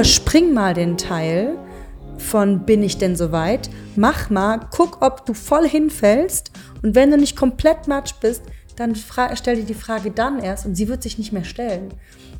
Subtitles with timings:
[0.00, 1.58] überspring mal den Teil
[2.16, 3.68] von bin ich denn soweit?
[3.96, 6.52] Mach mal, guck, ob du voll hinfällst
[6.82, 8.42] und wenn du nicht komplett matsch bist,
[8.76, 11.92] dann stell dir die Frage dann erst und sie wird sich nicht mehr stellen,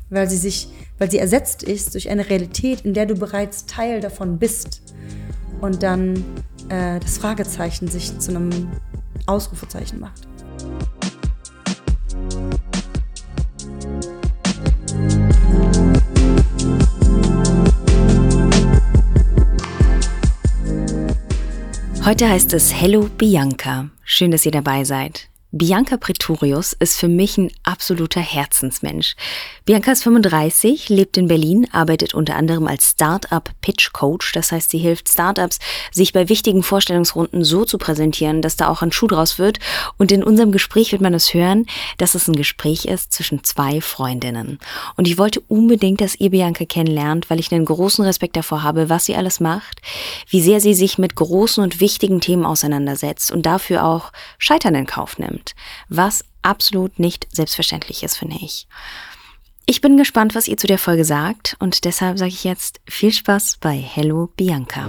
[0.09, 4.01] weil sie sich, weil sie ersetzt ist durch eine Realität, in der du bereits Teil
[4.01, 4.81] davon bist
[5.61, 6.15] und dann
[6.69, 8.71] äh, das Fragezeichen sich zu einem
[9.27, 10.30] Ausrufezeichen macht.
[22.03, 23.91] Heute heißt es Hello Bianca.
[24.03, 25.30] Schön, dass ihr dabei seid.
[25.53, 29.17] Bianca Pretorius ist für mich ein absoluter Herzensmensch.
[29.65, 34.31] Bianca ist 35, lebt in Berlin, arbeitet unter anderem als Startup Pitch Coach.
[34.31, 35.59] Das heißt, sie hilft Startups,
[35.91, 39.59] sich bei wichtigen Vorstellungsrunden so zu präsentieren, dass da auch ein Schuh draus wird.
[39.97, 41.65] Und in unserem Gespräch wird man es hören,
[41.97, 44.57] dass es ein Gespräch ist zwischen zwei Freundinnen.
[44.95, 48.87] Und ich wollte unbedingt, dass ihr Bianca kennenlernt, weil ich einen großen Respekt davor habe,
[48.87, 49.81] was sie alles macht,
[50.29, 54.85] wie sehr sie sich mit großen und wichtigen Themen auseinandersetzt und dafür auch Scheitern in
[54.85, 55.55] Kauf nimmt nimmt,
[55.89, 58.67] was absolut nicht selbstverständlich ist, finde ich.
[59.65, 63.11] Ich bin gespannt, was ihr zu der Folge sagt und deshalb sage ich jetzt viel
[63.11, 64.85] Spaß bei Hello Bianca.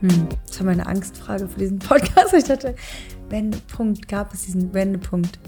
[0.00, 2.34] Hm, das war meine Angstfrage für diesen Podcast.
[2.36, 2.74] Ich dachte,
[3.28, 5.38] Wendepunkt, gab es diesen Wendepunkt?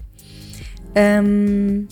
[0.95, 1.89] Ähm,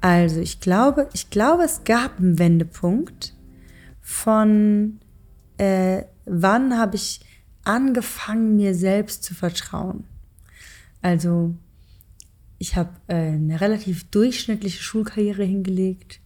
[0.00, 3.34] also ich glaube, ich glaube, es gab einen Wendepunkt
[4.00, 5.00] von
[5.58, 7.20] äh, wann habe ich
[7.64, 10.04] angefangen, mir selbst zu vertrauen.
[11.02, 11.54] Also
[12.58, 16.20] ich habe äh, eine relativ durchschnittliche Schulkarriere hingelegt,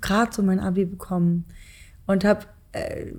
[0.00, 1.44] gerade so mein Abi bekommen
[2.06, 3.12] und habe äh,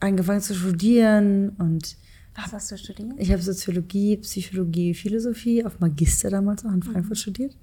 [0.00, 1.96] angefangen zu studieren und
[2.34, 3.14] was hast du studiert?
[3.18, 7.20] Ich habe Soziologie, Psychologie, Philosophie auf Magister damals auch in Frankfurt mhm.
[7.20, 7.56] studiert.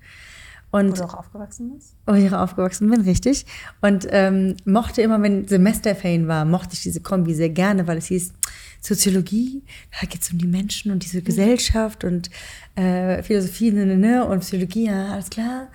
[0.72, 1.96] Und, wo du auch aufgewachsen bist?
[2.06, 3.46] Wo ich auch aufgewachsen bin, richtig.
[3.82, 8.08] Und ähm, mochte immer, wenn Semesterferien war, mochte ich diese Kombi sehr gerne, weil es
[8.08, 8.34] hieß
[8.82, 9.64] Soziologie,
[10.00, 11.24] da geht es um die Menschen und diese mhm.
[11.24, 12.30] Gesellschaft und
[12.76, 15.70] äh, Philosophie ne, ne, ne, und Psychologie, ja, alles klar.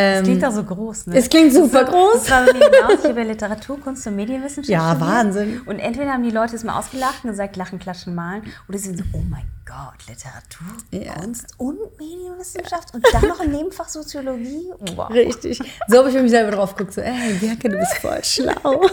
[0.00, 1.16] Es klingt auch so groß, ne?
[1.16, 2.12] Es klingt super das groß.
[2.14, 3.02] Das war bei mir genauso.
[3.02, 5.00] Ich habe Literatur, Kunst und Medienwissenschaft Ja.
[5.00, 5.60] Wahnsinn.
[5.66, 8.42] Und entweder haben die Leute es mal ausgelacht und gesagt, lachen, klatschen, malen.
[8.68, 11.12] Oder sie sind so, oh mein Gott, Literatur, ja.
[11.20, 14.70] Kunst und Medienwissenschaft und dann noch im Nebenfach Soziologie.
[14.96, 15.10] Wow.
[15.10, 15.58] Richtig.
[15.88, 18.86] So habe ich mich selber drauf geguckt, so, ey, Bianca, du bist voll schlau.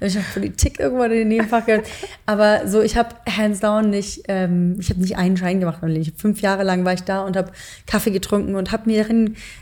[0.00, 1.88] ich habe Politik irgendwann in den Nebenfach gehört.
[2.24, 5.80] Aber so, ich habe hands down nicht, ähm, ich habe nicht einen Schein gemacht.
[6.16, 7.50] Fünf Jahre lang war ich da und habe
[7.88, 9.04] Kaffee getrunken und habe mir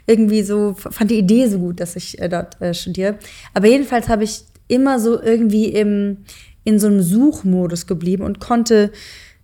[0.06, 3.18] irgendwie so, fand die Idee so gut, dass ich äh, dort äh, studiere.
[3.54, 6.18] Aber jedenfalls habe ich immer so irgendwie im,
[6.64, 8.92] in so einem Suchmodus geblieben und konnte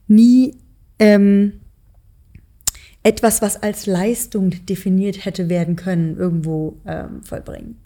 [0.09, 0.55] nie
[0.99, 1.61] ähm,
[3.03, 7.81] etwas, was als Leistung definiert hätte werden können, irgendwo ähm, vollbringen.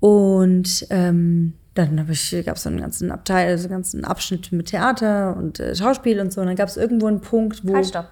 [0.00, 2.30] Und ähm, dann gab es
[2.62, 6.40] so einen ganzen Abteil, also einen ganzen Abschnitt mit Theater und äh, Schauspiel und so.
[6.40, 7.74] Und dann gab es irgendwo einen Punkt, wo.
[7.74, 8.08] Halt, stopp.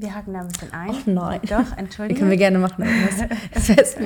[0.00, 0.90] Wir hacken da ein bisschen ein.
[0.90, 1.40] Ach nein.
[1.42, 2.18] Doch, entschuldige.
[2.18, 2.86] können wir gerne machen.
[3.52, 3.98] Das heißt,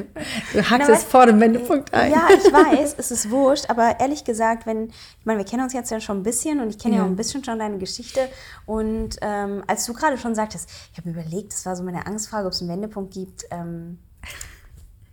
[0.52, 2.10] du hackst es vor dem Wendepunkt ein.
[2.10, 5.72] Ja, ich weiß, es ist wurscht, aber ehrlich gesagt, wenn, ich meine, wir kennen uns
[5.72, 7.00] jetzt ja schon ein bisschen und ich kenne ja.
[7.00, 8.28] ja auch ein bisschen schon deine Geschichte.
[8.66, 12.06] Und ähm, als du gerade schon sagtest, ich habe mir überlegt, das war so meine
[12.08, 13.44] Angstfrage, ob es einen Wendepunkt gibt.
[13.52, 14.00] Ähm,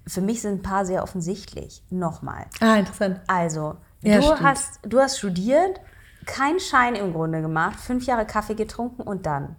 [0.08, 1.84] für mich sind ein paar sehr offensichtlich.
[1.92, 2.48] Nochmal.
[2.60, 3.22] Ah, interessant.
[3.28, 5.80] Also, ja, du, hast, du hast studiert,
[6.26, 9.58] keinen Schein im Grunde gemacht, fünf Jahre Kaffee getrunken und dann?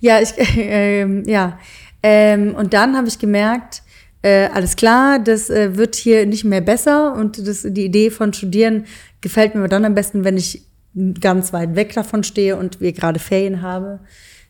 [0.00, 1.58] Ja, ich, äh, ja.
[2.02, 3.82] Ähm, und dann habe ich gemerkt,
[4.22, 8.32] äh, alles klar, das äh, wird hier nicht mehr besser und das, die Idee von
[8.32, 8.84] Studieren
[9.20, 10.62] gefällt mir dann am besten, wenn ich
[11.20, 14.00] ganz weit weg davon stehe und wir gerade Ferien habe.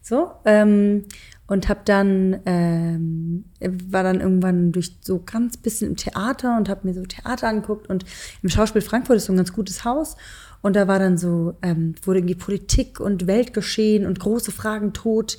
[0.03, 0.31] So.
[0.45, 1.05] Ähm,
[1.49, 6.87] und habe dann ähm, war dann irgendwann durch so ganz bisschen im Theater und habe
[6.87, 8.05] mir so Theater angeguckt und
[8.43, 10.17] im Schauspiel Frankfurt ist so ein ganz gutes Haus
[10.63, 15.39] und da war dann so, ähm, wurde irgendwie Politik und Weltgeschehen und große Fragen, Tod,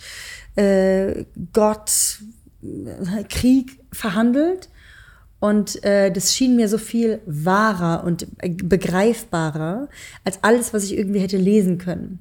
[0.55, 2.19] äh, Gott,
[2.63, 4.69] äh, Krieg verhandelt.
[5.39, 8.27] Und äh, das schien mir so viel wahrer und
[8.67, 9.87] begreifbarer
[10.25, 12.19] als alles, was ich irgendwie hätte lesen können.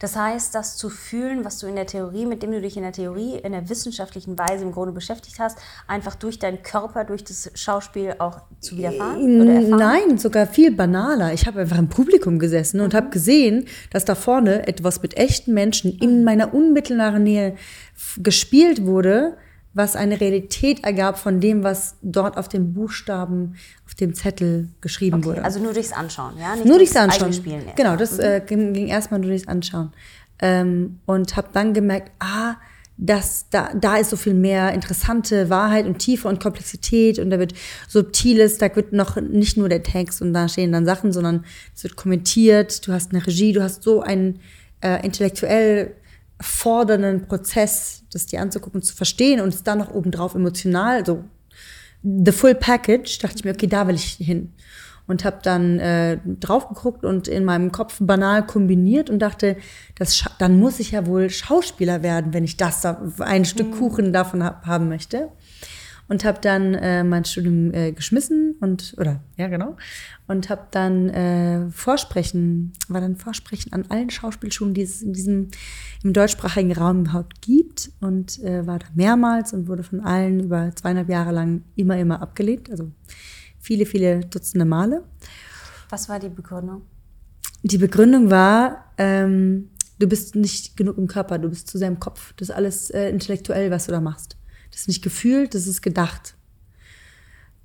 [0.00, 2.82] Das heißt, das zu fühlen, was du in der Theorie, mit dem du dich in
[2.82, 7.22] der Theorie, in der wissenschaftlichen Weise im Grunde beschäftigt hast, einfach durch deinen Körper, durch
[7.22, 9.42] das Schauspiel auch zu widerfahren?
[9.42, 11.34] Oder Nein, sogar viel banaler.
[11.34, 12.96] Ich habe einfach im Publikum gesessen und mhm.
[12.96, 17.56] habe gesehen, dass da vorne etwas mit echten Menschen in meiner unmittelbaren Nähe
[18.16, 19.36] gespielt wurde
[19.72, 23.54] was eine Realität ergab von dem, was dort auf den Buchstaben,
[23.86, 25.44] auf dem Zettel geschrieben okay, wurde.
[25.44, 26.56] Also nur durchs Anschauen, ja?
[26.56, 27.32] Nicht nur durchs Anschauen.
[27.32, 28.24] Spielen genau, das mhm.
[28.24, 29.92] äh, ging, ging erstmal nur durchs Anschauen.
[30.40, 32.56] Ähm, und habe dann gemerkt, ah,
[32.96, 37.38] dass da, da ist so viel mehr interessante Wahrheit und Tiefe und Komplexität und da
[37.38, 37.54] wird
[37.88, 41.44] Subtiles, da wird noch nicht nur der Text und da stehen dann Sachen, sondern
[41.74, 44.40] es wird kommentiert, du hast eine Regie, du hast so einen
[44.82, 45.94] äh, intellektuell
[46.40, 51.24] fordernden Prozess, das dir anzugucken, zu verstehen und es dann noch obendrauf emotional, so
[52.02, 54.52] the full package, dachte ich mir, okay, da will ich hin
[55.10, 59.56] und habe dann äh, drauf geguckt und in meinem Kopf banal kombiniert und dachte,
[59.98, 63.78] das dann muss ich ja wohl Schauspieler werden, wenn ich das da, ein Stück mhm.
[63.78, 65.28] Kuchen davon hab, haben möchte.
[66.08, 69.76] Und habe dann äh, mein Studium äh, geschmissen und oder ja genau
[70.30, 75.48] und habe dann äh, Vorsprechen war dann Vorsprechen an allen Schauspielschulen, die es in diesem
[76.04, 80.70] im deutschsprachigen Raum überhaupt gibt und äh, war da mehrmals und wurde von allen über
[80.74, 82.70] zweieinhalb Jahre lang immer immer abgelehnt.
[82.70, 82.92] Also
[83.58, 85.02] viele, viele Dutzende Male.
[85.88, 86.82] Was war die Begründung?
[87.64, 91.98] Die Begründung war, ähm, du bist nicht genug im Körper, du bist zu sehr im
[91.98, 92.34] Kopf.
[92.36, 94.36] Das ist alles äh, intellektuell, was du da machst.
[94.70, 96.36] Das ist nicht gefühlt, das ist gedacht.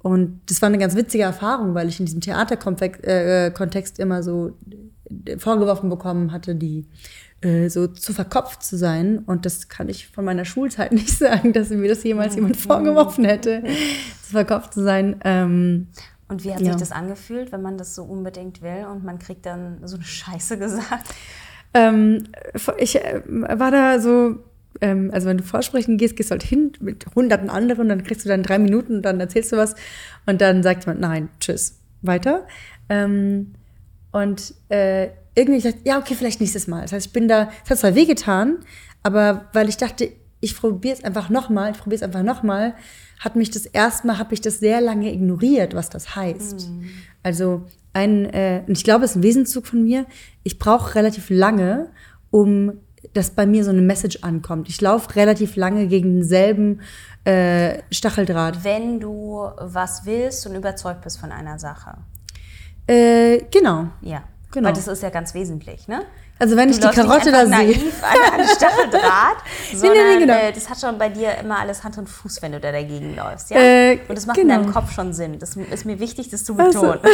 [0.05, 2.99] Und das war eine ganz witzige Erfahrung, weil ich in diesem Theaterkontext
[3.99, 4.55] äh, immer so
[5.39, 6.85] vorgeworfen bekommen hatte, die
[7.41, 9.23] äh, so zu verkopft zu sein.
[9.25, 13.25] Und das kann ich von meiner Schulzeit nicht sagen, dass mir das jemals jemand vorgeworfen
[13.25, 13.63] hätte,
[14.21, 15.21] zu verkopft zu sein.
[15.23, 15.87] Ähm,
[16.27, 16.73] und wie hat ja.
[16.73, 20.05] sich das angefühlt, wenn man das so unbedingt will und man kriegt dann so eine
[20.05, 21.15] Scheiße gesagt?
[21.73, 22.25] Ähm,
[22.77, 24.35] ich äh, war da so,
[24.81, 28.25] ähm, also wenn du vorsprechen gehst, gehst du halt hin mit hunderten anderen, dann kriegst
[28.25, 29.75] du dann drei Minuten und dann erzählst du was
[30.25, 32.47] und dann sagt jemand, nein, tschüss, weiter.
[32.89, 33.53] Ähm,
[34.11, 36.83] und äh, irgendwie gesagt, ja, okay, vielleicht nächstes Mal.
[36.83, 38.59] Das heißt, ich bin da, es hat zwar wehgetan,
[39.03, 42.75] aber weil ich dachte, ich probiere es einfach nochmal, ich probiere es einfach nochmal,
[43.19, 46.69] hat mich das erstmal, habe ich das sehr lange ignoriert, was das heißt.
[46.69, 46.89] Mhm.
[47.23, 50.05] Also ein, äh, und ich glaube, es ist ein Wesenszug von mir,
[50.43, 51.89] ich brauche relativ lange,
[52.29, 52.73] um
[53.15, 54.69] dass bei mir so eine Message ankommt.
[54.69, 56.81] Ich laufe relativ lange gegen denselben
[57.23, 58.63] äh, Stacheldraht.
[58.63, 61.97] Wenn du was willst und überzeugt bist von einer Sache.
[62.87, 63.87] Äh, genau.
[64.01, 64.23] Ja.
[64.51, 64.67] Genau.
[64.67, 66.03] Weil das ist ja ganz wesentlich, ne?
[66.37, 67.75] Also wenn du ich die Karotte da sehe.
[67.75, 69.37] an, Stacheldraht,
[69.73, 70.33] sondern nee, nee, genau.
[70.33, 73.15] äh, das hat schon bei dir immer alles Hand und Fuß, wenn du da dagegen
[73.15, 73.57] läufst, ja?
[73.57, 74.55] Äh, und das macht genau.
[74.55, 75.39] in deinem Kopf schon Sinn.
[75.39, 76.99] Das ist mir wichtig, das zu betonen.
[77.01, 77.05] Also,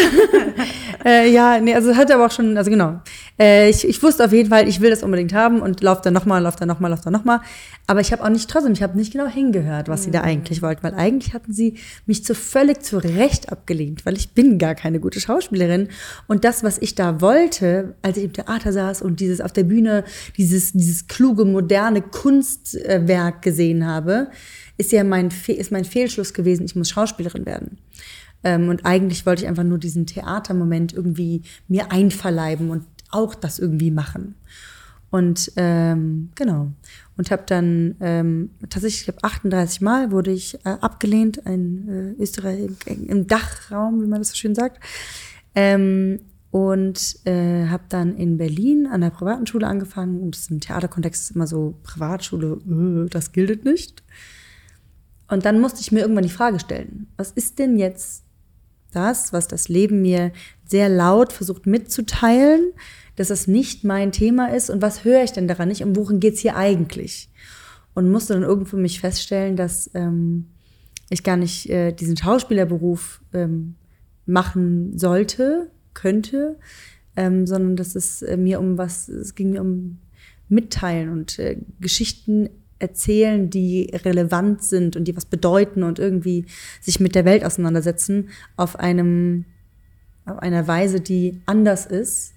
[1.06, 3.00] äh, ja, nee, also hat aber auch schon, also genau.
[3.40, 6.14] Äh, ich, ich wusste auf jeden Fall, ich will das unbedingt haben und lauf dann
[6.14, 7.42] nochmal, lauf dann nochmal, lauf dann nochmal.
[7.92, 10.04] Aber ich habe auch nicht trotzdem, ich habe nicht genau hingehört, was mhm.
[10.06, 10.28] sie da mhm.
[10.28, 11.74] eigentlich wollten, weil eigentlich hatten sie
[12.06, 15.90] mich zu völlig zu Recht abgelehnt, weil ich bin gar keine gute Schauspielerin.
[16.26, 19.66] Und das, was ich da wollte, als ich im Theater saß und dieses auf der
[19.66, 20.06] Bühne,
[20.38, 24.30] dieses, dieses kluge, moderne Kunstwerk gesehen habe,
[24.78, 27.78] ist ja mein, ist mein Fehlschluss gewesen, ich muss Schauspielerin werden.
[28.46, 33.60] Ähm, und eigentlich wollte ich einfach nur diesen Theatermoment irgendwie mir einverleiben und auch das
[33.60, 34.36] irgendwie machen.
[35.12, 36.72] Und ähm, genau.
[37.18, 42.22] Und habe dann ähm, tatsächlich, ich glaube, 38 Mal wurde ich äh, abgelehnt, in äh,
[42.22, 44.80] Österreich im Dachraum, wie man das so schön sagt.
[45.54, 50.22] Ähm, und äh, habe dann in Berlin an der privaten Schule angefangen.
[50.22, 52.60] Und im Theaterkontext ist immer so, Privatschule,
[53.06, 54.04] äh, das gilt nicht.
[55.28, 58.24] Und dann musste ich mir irgendwann die Frage stellen, was ist denn jetzt
[58.92, 60.32] das, was das Leben mir
[60.66, 62.74] sehr laut versucht mitzuteilen,
[63.22, 66.34] dass das nicht mein Thema ist und was höre ich denn daran nicht und geht
[66.34, 67.30] es hier eigentlich?
[67.94, 70.48] Und musste dann irgendwo mich feststellen, dass ähm,
[71.12, 73.76] ich gar nicht äh, diesen Schauspielerberuf ähm,
[74.26, 76.58] machen sollte, könnte,
[77.16, 80.00] ähm, sondern dass es äh, mir um was, es ging mir um
[80.50, 82.50] Mitteilen und äh, Geschichten
[82.80, 86.48] erzählen, die relevant sind und die was bedeuten und irgendwie
[86.82, 89.46] sich mit der Welt auseinandersetzen auf einem
[90.26, 92.34] auf einer Weise, die anders ist,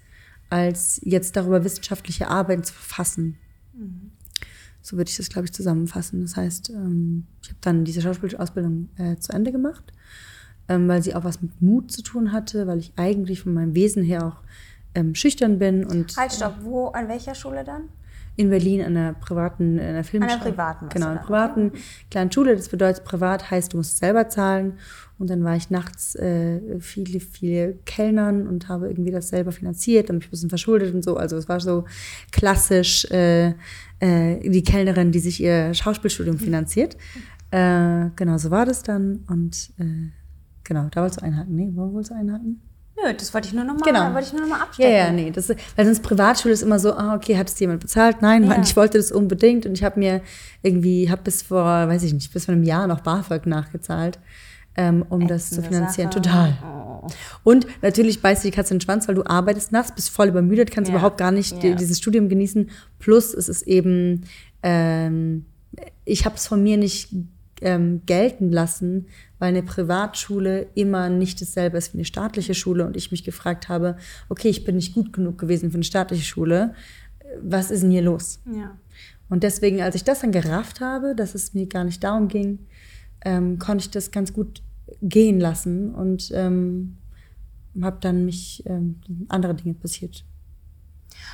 [0.49, 3.37] als jetzt darüber wissenschaftliche Arbeiten zu verfassen.
[4.81, 6.21] So würde ich das, glaube ich, zusammenfassen.
[6.21, 9.91] Das heißt, ähm, ich habe dann diese Schauspielausbildung äh, zu Ende gemacht,
[10.67, 13.73] ähm, weil sie auch was mit Mut zu tun hatte, weil ich eigentlich von meinem
[13.73, 14.41] Wesen her auch
[14.93, 15.85] ähm, schüchtern bin.
[15.85, 17.89] Und, halt, stopp, wo, an welcher Schule dann?
[18.37, 20.33] In Berlin an einer privaten, in einer Filmschule.
[20.33, 20.89] An einer privaten.
[20.89, 21.79] Genau, einer privaten okay.
[22.11, 22.55] kleinen Schule.
[22.55, 24.73] Das bedeutet, privat heißt, du musst selber zahlen.
[25.17, 30.09] Und dann war ich nachts äh, viele, viele Kellnern und habe irgendwie das selber finanziert
[30.09, 31.15] und mich ein bisschen verschuldet und so.
[31.15, 31.85] Also es war so
[32.31, 33.53] klassisch äh,
[33.99, 36.97] äh, die Kellnerin, die sich ihr Schauspielstudium finanziert.
[37.51, 39.23] Äh, genau, so war das dann.
[39.27, 40.09] Und äh,
[40.65, 41.55] genau, da wolltest du einhaken.
[41.55, 42.61] Nee, wo wolltest du einhaken?
[42.97, 44.13] Nö, das wollte ich nur nochmal genau.
[44.13, 44.91] wollte ich nur noch mal abstecken.
[44.91, 45.29] Ja, ja, nee.
[45.31, 48.21] Das, weil sonst Privatschule ist immer so, ah, okay, hat es jemand bezahlt?
[48.21, 48.61] Nein, ja.
[48.61, 50.21] ich wollte das unbedingt und ich habe mir
[50.61, 54.19] irgendwie, habe bis vor, weiß ich nicht, bis vor einem Jahr noch BAföG nachgezahlt.
[54.77, 56.11] ähm, um das zu Ätzende finanzieren.
[56.11, 56.21] Sache.
[56.21, 56.57] Total.
[56.63, 57.07] Oh.
[57.45, 60.69] Und natürlich beißt die Katze in den Schwanz, weil du arbeitest nachts, bist voll übermüdet,
[60.69, 60.97] kannst Ja.
[60.97, 61.75] überhaupt gar nicht Ja.
[61.75, 62.69] dieses Studium genießen.
[62.99, 64.25] Plus es ist eben,
[64.63, 65.45] ähm,
[66.03, 67.09] ich habe es von mir nicht
[67.61, 69.07] ähm, gelten lassen,
[69.39, 73.69] weil eine Privatschule immer nicht dasselbe ist wie eine staatliche Schule und ich mich gefragt
[73.69, 73.97] habe,
[74.29, 76.73] okay, ich bin nicht gut genug gewesen für eine staatliche Schule.
[77.41, 78.39] Was ist denn hier los?
[78.53, 78.77] Ja.
[79.29, 82.59] Und deswegen, als ich das dann gerafft habe, dass es mir gar nicht darum ging,
[83.23, 84.61] ähm, konnte ich das ganz gut
[85.01, 86.97] gehen lassen und ähm,
[87.81, 90.23] habe dann mich ähm, andere Dinge passiert.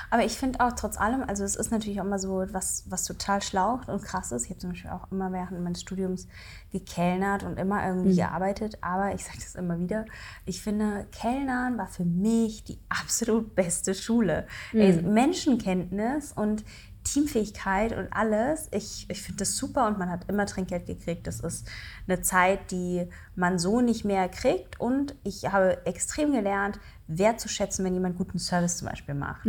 [0.09, 3.03] Aber ich finde auch trotz allem, also es ist natürlich auch immer so was, was
[3.05, 4.45] total schlaucht und krass ist.
[4.45, 6.27] Ich habe zum Beispiel auch immer während meines Studiums
[6.71, 8.77] gekellnert und immer irgendwie gearbeitet.
[8.81, 10.05] Aber ich sage das immer wieder,
[10.45, 14.47] ich finde, Kellnern war für mich die absolut beste Schule.
[14.73, 16.63] Ey, Menschenkenntnis und
[17.03, 18.67] Teamfähigkeit und alles.
[18.71, 21.25] Ich, ich finde das super und man hat immer Trinkgeld gekriegt.
[21.27, 21.67] Das ist
[22.07, 24.79] eine Zeit, die man so nicht mehr kriegt.
[24.79, 26.79] Und ich habe extrem gelernt,
[27.17, 29.45] wertzuschätzen, wenn jemand guten Service zum Beispiel macht.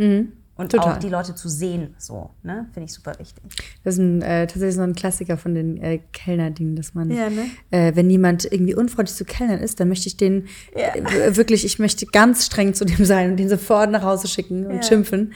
[0.55, 0.93] Und Total.
[0.93, 2.67] auch die Leute zu sehen, so, ne?
[2.73, 3.43] Finde ich super wichtig.
[3.83, 7.27] Das ist ein, äh, tatsächlich so ein Klassiker von den äh, Kellnerdingen, dass man, Ja,
[7.31, 7.45] ne?
[7.71, 11.79] äh, wenn jemand irgendwie unfreundlich zu Kellnern ist, dann möchte ich den äh, wirklich, ich
[11.79, 14.83] möchte ganz streng zu dem sein und den sofort nach Hause schicken und Ja.
[14.83, 15.33] schimpfen.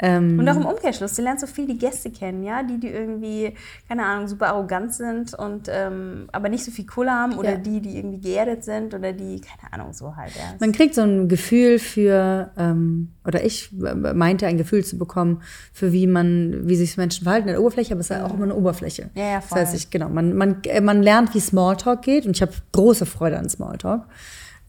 [0.00, 2.88] Ähm, Und auch im Umkehrschluss, du lernst so viel die Gäste kennen, ja, die, die
[2.88, 3.54] irgendwie,
[3.88, 7.56] keine Ahnung, super arrogant sind und ähm, aber nicht so viel Kohle haben oder Ja.
[7.58, 10.42] die, die irgendwie geerdet sind oder die, keine Ahnung, so halt, ja.
[10.58, 15.42] Man kriegt so ein Gefühl für, ähm, oder ich äh, meinte ein Gefühl zu bekommen,
[15.72, 18.44] für wie man, wie sich Menschen verhalten in der Oberfläche, aber es ist auch immer
[18.44, 19.10] eine Oberfläche.
[19.14, 19.60] Ja, ja, Das voll.
[19.60, 23.06] heißt, ich, genau, man, man, äh, man lernt, wie Smalltalk geht und ich habe große
[23.06, 24.02] Freude an Smalltalk.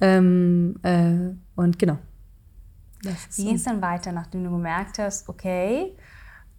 [0.02, 1.98] Ähm, äh, und genau.
[3.36, 5.96] Wie ging es dann weiter, nachdem du gemerkt hast, okay,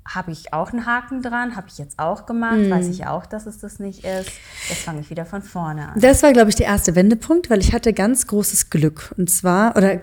[0.08, 2.70] habe ich auch einen Haken dran, habe ich jetzt auch gemacht, Mhm.
[2.70, 4.30] weiß ich auch, dass es das nicht ist,
[4.68, 6.00] jetzt fange ich wieder von vorne an.
[6.00, 9.12] Das war, glaube ich, der erste Wendepunkt, weil ich hatte ganz großes Glück.
[9.18, 10.00] Und zwar, oder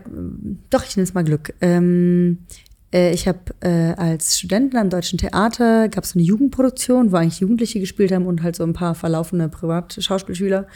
[0.70, 1.54] doch, ich nenne es mal Glück.
[1.62, 2.54] Ähm, äh,
[2.94, 7.80] ich habe äh, als Studentin am Deutschen Theater, gab es eine Jugendproduktion, wo eigentlich Jugendliche
[7.80, 10.68] gespielt haben und halt so ein paar verlaufene Privatschauspielschüler,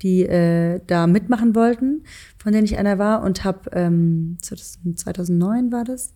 [0.00, 2.04] die äh, da mitmachen wollten,
[2.38, 3.22] von denen ich einer war.
[3.22, 6.14] Und habe, ähm, 2009 war das,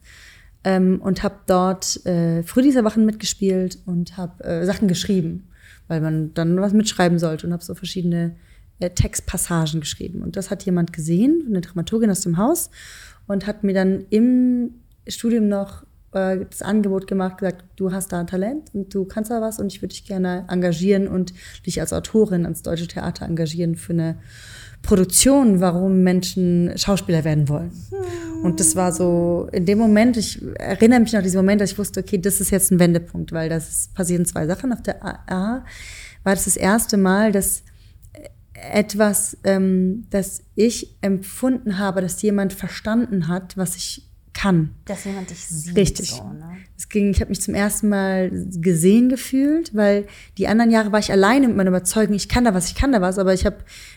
[0.62, 5.48] ähm, und habe dort äh, Frühlingserwachen mitgespielt und habe äh, Sachen geschrieben,
[5.88, 8.36] weil man dann was mitschreiben sollte und habe so verschiedene
[8.78, 10.22] äh, Textpassagen geschrieben.
[10.22, 12.70] Und das hat jemand gesehen, eine Dramaturgin aus dem Haus,
[13.26, 14.70] und hat mir dann im
[15.08, 19.40] Studium noch äh, das Angebot gemacht, gesagt, du hast da Talent und du kannst da
[19.40, 21.32] was und ich würde dich gerne engagieren und
[21.66, 24.16] dich als Autorin ans Deutsche Theater engagieren für eine
[24.82, 27.72] Produktion, warum Menschen Schauspieler werden wollen.
[28.42, 31.72] Und das war so, in dem Moment, ich erinnere mich noch an diesen Moment, dass
[31.72, 34.72] ich wusste, okay, das ist jetzt ein Wendepunkt, weil das passieren zwei Sachen.
[34.72, 35.64] Auf der A
[36.22, 37.64] war das das erste Mal, dass
[38.54, 44.07] etwas, ähm, das ich empfunden habe, dass jemand verstanden hat, was ich
[44.38, 44.70] kann.
[44.84, 45.76] Dass jemand dich sieht.
[45.76, 46.12] Richtig.
[46.12, 46.58] So, ne?
[46.76, 50.06] Es ging, ich habe mich zum ersten Mal gesehen gefühlt, weil
[50.38, 52.92] die anderen Jahre war ich alleine mit meiner Überzeugung, ich kann da was, ich kann
[52.92, 53.56] da was, aber ich habe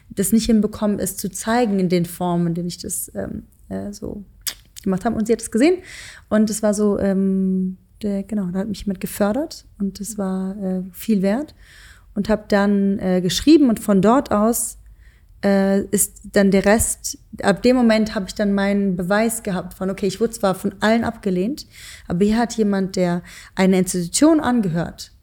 [0.10, 3.94] das nicht hinbekommen, es zu zeigen in den Formen, in denen ich das ähm, äh,
[3.94, 4.24] so
[4.82, 5.16] gemacht habe.
[5.16, 5.78] Und sie hat es gesehen
[6.30, 10.58] und es war so, ähm, der, genau, da hat mich jemand gefördert und das war
[10.58, 11.54] äh, viel wert
[12.16, 14.80] und habe dann äh, geschrieben und von dort aus
[15.44, 19.90] äh, ist dann der Rest, ab dem Moment habe ich dann meinen Beweis gehabt von,
[19.90, 21.68] okay, ich wurde zwar von allen abgelehnt,
[22.08, 23.24] aber hier hat jemand, der
[23.56, 25.14] einer Institution angehört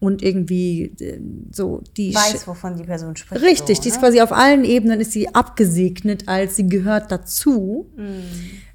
[0.00, 1.20] und irgendwie äh,
[1.52, 3.42] so die Weiß, wovon die Person spricht.
[3.42, 4.00] Richtig, so, die ist ne?
[4.00, 7.90] quasi auf allen Ebenen ist sie abgesegnet, als sie gehört dazu.
[7.96, 8.22] Mhm.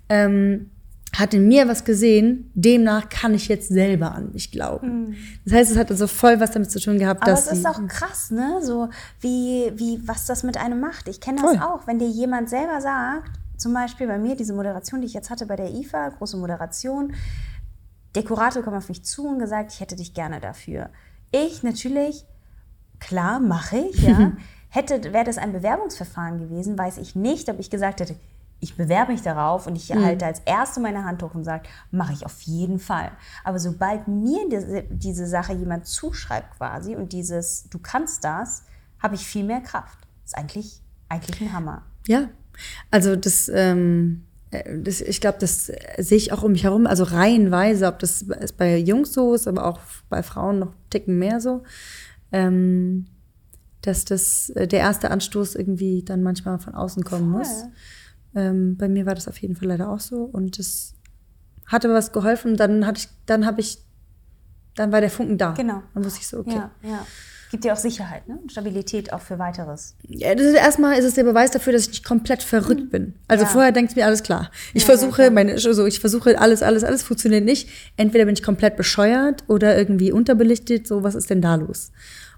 [0.10, 0.70] Ähm,
[1.16, 5.16] hat in mir was gesehen, demnach kann ich jetzt selber an mich glauben.
[5.46, 7.24] Das heißt, es hat also voll was damit zu tun gehabt, Mhm.
[7.24, 8.60] Aber dass es ist auch krass, ne?
[8.62, 8.90] So
[9.22, 11.08] wie, wie was das mit einem macht.
[11.08, 15.02] Ich kenne das auch, wenn dir jemand selber sagt, zum Beispiel bei mir diese Moderation,
[15.02, 17.14] die ich jetzt hatte bei der IFA, große Moderation,
[18.16, 20.90] der Kurator kam auf mich zu und gesagt, ich hätte dich gerne dafür.
[21.32, 22.26] Ich natürlich,
[23.00, 24.34] klar, mache ich, ja.
[24.70, 28.16] hätte, wäre das ein Bewerbungsverfahren gewesen, weiß ich nicht, ob ich gesagt hätte,
[28.64, 32.14] ich bewerbe mich darauf und ich halte als Erste meine Hand hoch und sage, mache
[32.14, 33.12] ich auf jeden Fall.
[33.44, 38.64] Aber sobald mir diese, diese Sache jemand zuschreibt quasi und dieses, du kannst das,
[39.00, 40.00] habe ich viel mehr Kraft.
[40.24, 41.84] Das ist eigentlich, eigentlich ein Hammer.
[42.08, 42.30] Ja,
[42.90, 45.66] also das, ähm, äh, das ich glaube, das
[45.98, 49.48] sehe ich auch um mich herum, also reihenweise, ob das ist bei Jungs so ist,
[49.48, 49.80] aber auch
[50.10, 51.64] bei Frauen noch einen Ticken mehr so,
[52.32, 53.08] ähm,
[53.82, 57.40] dass das äh, der erste Anstoß irgendwie dann manchmal von außen kommen Voll.
[57.40, 57.66] muss.
[58.36, 60.94] Ähm, bei mir war das auf jeden Fall leider auch so und das
[61.68, 62.58] hat aber was geholfen.
[62.58, 63.80] Dann hatte ich, dann habe ich
[64.76, 65.52] dann war der Funken da.
[65.52, 65.84] Genau.
[65.94, 66.56] Dann wusste ich so, okay.
[66.56, 67.06] Ja, ja.
[67.52, 68.40] Gibt dir auch Sicherheit, ne?
[68.48, 69.96] Stabilität auch für weiteres.
[70.08, 73.14] Ja, das ist erstmal ist es der Beweis dafür, dass ich nicht komplett verrückt bin.
[73.28, 73.50] Also Ja.
[73.52, 74.50] vorher denkt mir alles klar.
[74.74, 77.70] Ich Ja, versuche meine so ich versuche alles alles alles funktioniert nicht.
[77.96, 80.88] Entweder bin ich komplett bescheuert oder irgendwie unterbelichtet.
[80.88, 81.92] So was ist denn da los?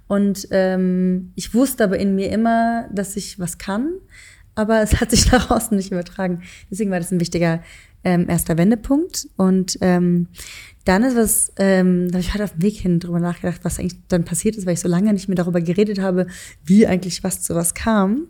[0.08, 3.94] Und ähm, ich wusste aber in mir immer, dass ich was kann,
[4.56, 6.42] aber es hat sich nach außen nicht übertragen.
[6.72, 7.62] Deswegen war das ein wichtiger
[8.04, 9.28] ähm, erster Wendepunkt.
[9.36, 10.28] Und ähm,
[10.86, 13.80] dann ist was, ähm, da habe ich halt auf dem Weg hin drüber nachgedacht, was
[13.80, 16.28] eigentlich dann passiert ist, weil ich so lange nicht mehr darüber geredet habe,
[16.64, 18.28] wie eigentlich was zu was kam.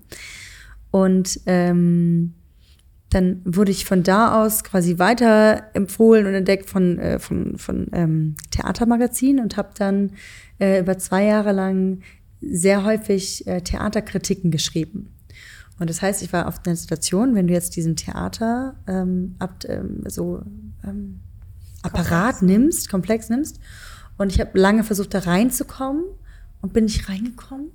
[0.91, 2.33] Und ähm,
[3.09, 7.87] dann wurde ich von da aus quasi weiter empfohlen und entdeckt von, äh, von, von
[7.93, 10.13] ähm, Theatermagazinen und habe dann
[10.59, 11.99] äh, über zwei Jahre lang
[12.41, 15.14] sehr häufig äh, Theaterkritiken geschrieben.
[15.79, 19.63] Und das heißt, ich war auf einer Situation, wenn du jetzt diesen Theater ähm, ab,
[19.67, 20.41] ähm, so
[20.83, 21.19] ähm,
[21.81, 23.59] Apparat nimmst, komplex nimmst,
[24.17, 26.05] und ich habe lange versucht, da reinzukommen
[26.61, 27.71] und bin nicht reingekommen.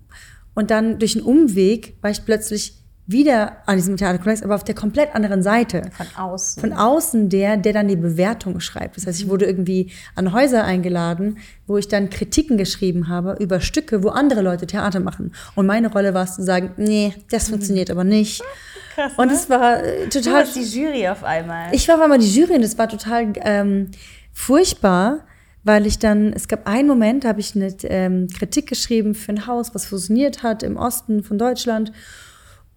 [0.54, 2.79] Und dann durch einen Umweg war ich plötzlich
[3.10, 5.82] wieder an diesem Theaterkomplex, aber auf der komplett anderen Seite.
[5.96, 6.60] Von außen.
[6.60, 8.96] Von außen der, der dann die Bewertung schreibt.
[8.96, 13.60] Das heißt, ich wurde irgendwie an Häuser eingeladen, wo ich dann Kritiken geschrieben habe über
[13.60, 15.32] Stücke, wo andere Leute Theater machen.
[15.54, 18.42] Und meine Rolle war es zu sagen, nee, das funktioniert aber nicht.
[18.94, 19.34] Krass, Und ne?
[19.34, 21.72] es war äh, Du total warst die Jury auf einmal.
[21.72, 23.90] ich war auf einmal die Jury und es war total ähm,
[24.32, 25.20] furchtbar,
[25.62, 29.32] weil ich dann, es gab einen Moment, da habe ich eine ähm, Kritik geschrieben für
[29.32, 31.92] ein Haus, was fusioniert hat im Osten von Deutschland.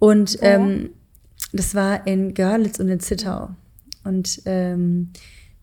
[0.03, 0.89] Und ähm,
[1.53, 3.51] das war in Görlitz und in Zittau.
[4.03, 5.13] Und ähm,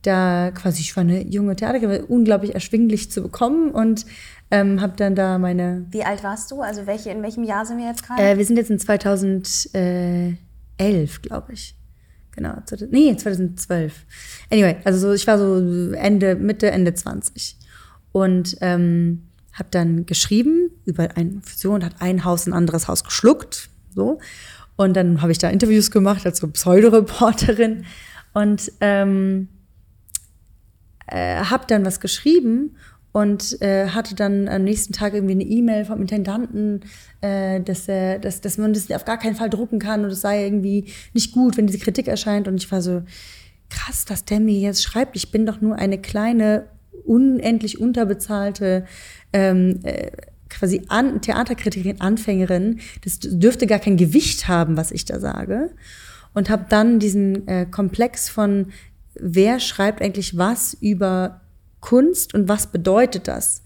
[0.01, 4.07] da quasi, ich war eine junge Theatergerin, unglaublich erschwinglich zu bekommen und
[4.51, 6.63] ähm, habe dann da meine Wie alt warst du?
[6.63, 8.23] Also welche, in welchem Jahr sind wir jetzt gerade?
[8.23, 10.39] äh, wir sind jetzt in 2011,
[11.21, 11.77] glaube ich.
[12.35, 12.55] Genau.
[12.65, 13.93] 2000 Nee, 2012.
[14.51, 17.59] Anyway, also so, ich war so Ende, Mitte, Ende 20.
[18.13, 23.70] Und ähm, habe dann geschrieben über eine Fusion, hat ein Haus ein anderes Haus geschluckt.
[23.95, 24.19] So.
[24.77, 27.85] Und dann habe ich da Interviews gemacht als Pseudoreporterin.
[28.33, 29.49] Und ähm,
[31.07, 32.77] äh, habe dann was geschrieben
[33.13, 36.83] und äh, hatte dann am nächsten Tag irgendwie eine E-Mail vom Intendanten,
[37.21, 40.21] äh, dass, er, dass, dass man das auf gar keinen Fall drucken kann und es
[40.21, 42.47] sei irgendwie nicht gut, wenn diese Kritik erscheint.
[42.47, 43.03] Und ich war so,
[43.71, 46.67] krass, dass der mir jetzt schreibt, ich bin doch nur eine kleine,
[47.05, 48.85] unendlich unterbezahlte
[49.33, 50.11] ähm, äh,
[50.51, 52.81] quasi an, Theaterkritikerin, Anfängerin.
[53.03, 55.71] Das dürfte gar kein Gewicht haben, was ich da sage.
[56.35, 58.73] Und habe dann diesen äh, Komplex von,
[59.15, 61.41] wer schreibt eigentlich was über
[61.81, 63.60] Kunst und was bedeutet das?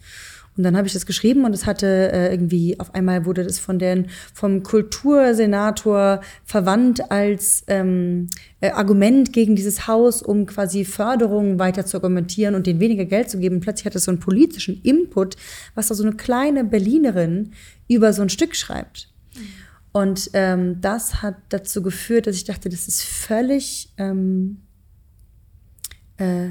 [0.56, 3.58] Und dann habe ich das geschrieben und es hatte äh, irgendwie, auf einmal wurde das
[3.58, 8.28] von den, vom Kultursenator verwandt als ähm,
[8.60, 13.30] äh, Argument gegen dieses Haus, um quasi Förderung weiter zu argumentieren und denen weniger Geld
[13.30, 13.60] zu geben.
[13.60, 15.36] Plötzlich hat es so einen politischen Input,
[15.74, 17.50] was da so eine kleine Berlinerin
[17.88, 19.08] über so ein Stück schreibt.
[19.92, 24.62] Und ähm, das hat dazu geführt, dass ich dachte, das ist völlig ähm,
[26.16, 26.50] äh,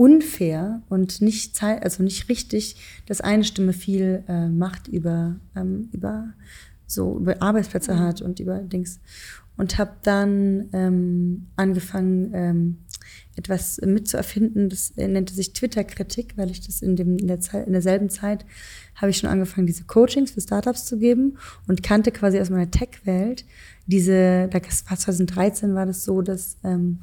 [0.00, 5.90] unfair und nicht zeit, also nicht richtig, dass eine Stimme viel äh, Macht über, ähm,
[5.92, 6.32] über
[6.86, 8.98] so über Arbeitsplätze hat und über Dings.
[9.58, 12.78] Und habe dann ähm, angefangen, ähm,
[13.36, 17.74] etwas mitzuerfinden, das nannte sich Twitter-Kritik, weil ich das in, dem, in, der Zeit, in
[17.74, 18.46] derselben Zeit
[18.94, 21.36] habe ich schon angefangen, diese Coachings für Startups zu geben
[21.68, 23.44] und kannte quasi aus meiner Tech-Welt
[23.84, 27.00] diese, das war 2013 war das so, dass ähm,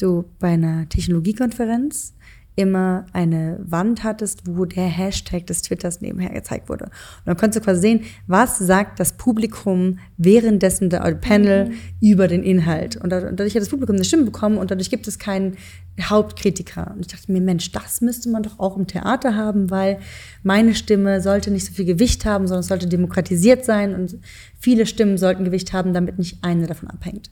[0.00, 2.14] du bei einer Technologiekonferenz
[2.56, 6.86] immer eine Wand hattest, wo der Hashtag des Twitters nebenher gezeigt wurde.
[6.86, 12.42] Und dann konntest du quasi sehen, was sagt das Publikum währenddessen der Panel über den
[12.42, 12.96] Inhalt.
[12.96, 15.58] Und dadurch hat das Publikum eine Stimme bekommen und dadurch gibt es keinen
[16.00, 16.92] Hauptkritiker.
[16.94, 19.98] Und ich dachte mir, Mensch, das müsste man doch auch im Theater haben, weil
[20.42, 24.18] meine Stimme sollte nicht so viel Gewicht haben, sondern es sollte demokratisiert sein und
[24.58, 27.30] viele Stimmen sollten Gewicht haben, damit nicht eine davon abhängt.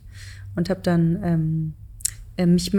[0.55, 1.73] Und habe dann ähm,
[2.37, 2.71] mich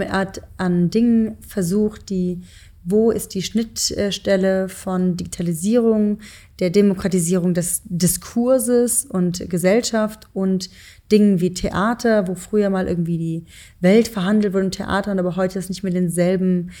[0.57, 2.41] an Dingen versucht, die,
[2.83, 6.19] wo ist die Schnittstelle von Digitalisierung,
[6.59, 10.69] der Demokratisierung des Diskurses und Gesellschaft und
[11.11, 13.45] Dingen wie Theater, wo früher mal irgendwie die
[13.79, 16.71] Welt verhandelt wurde im Theater und aber heute das nicht mehr denselben,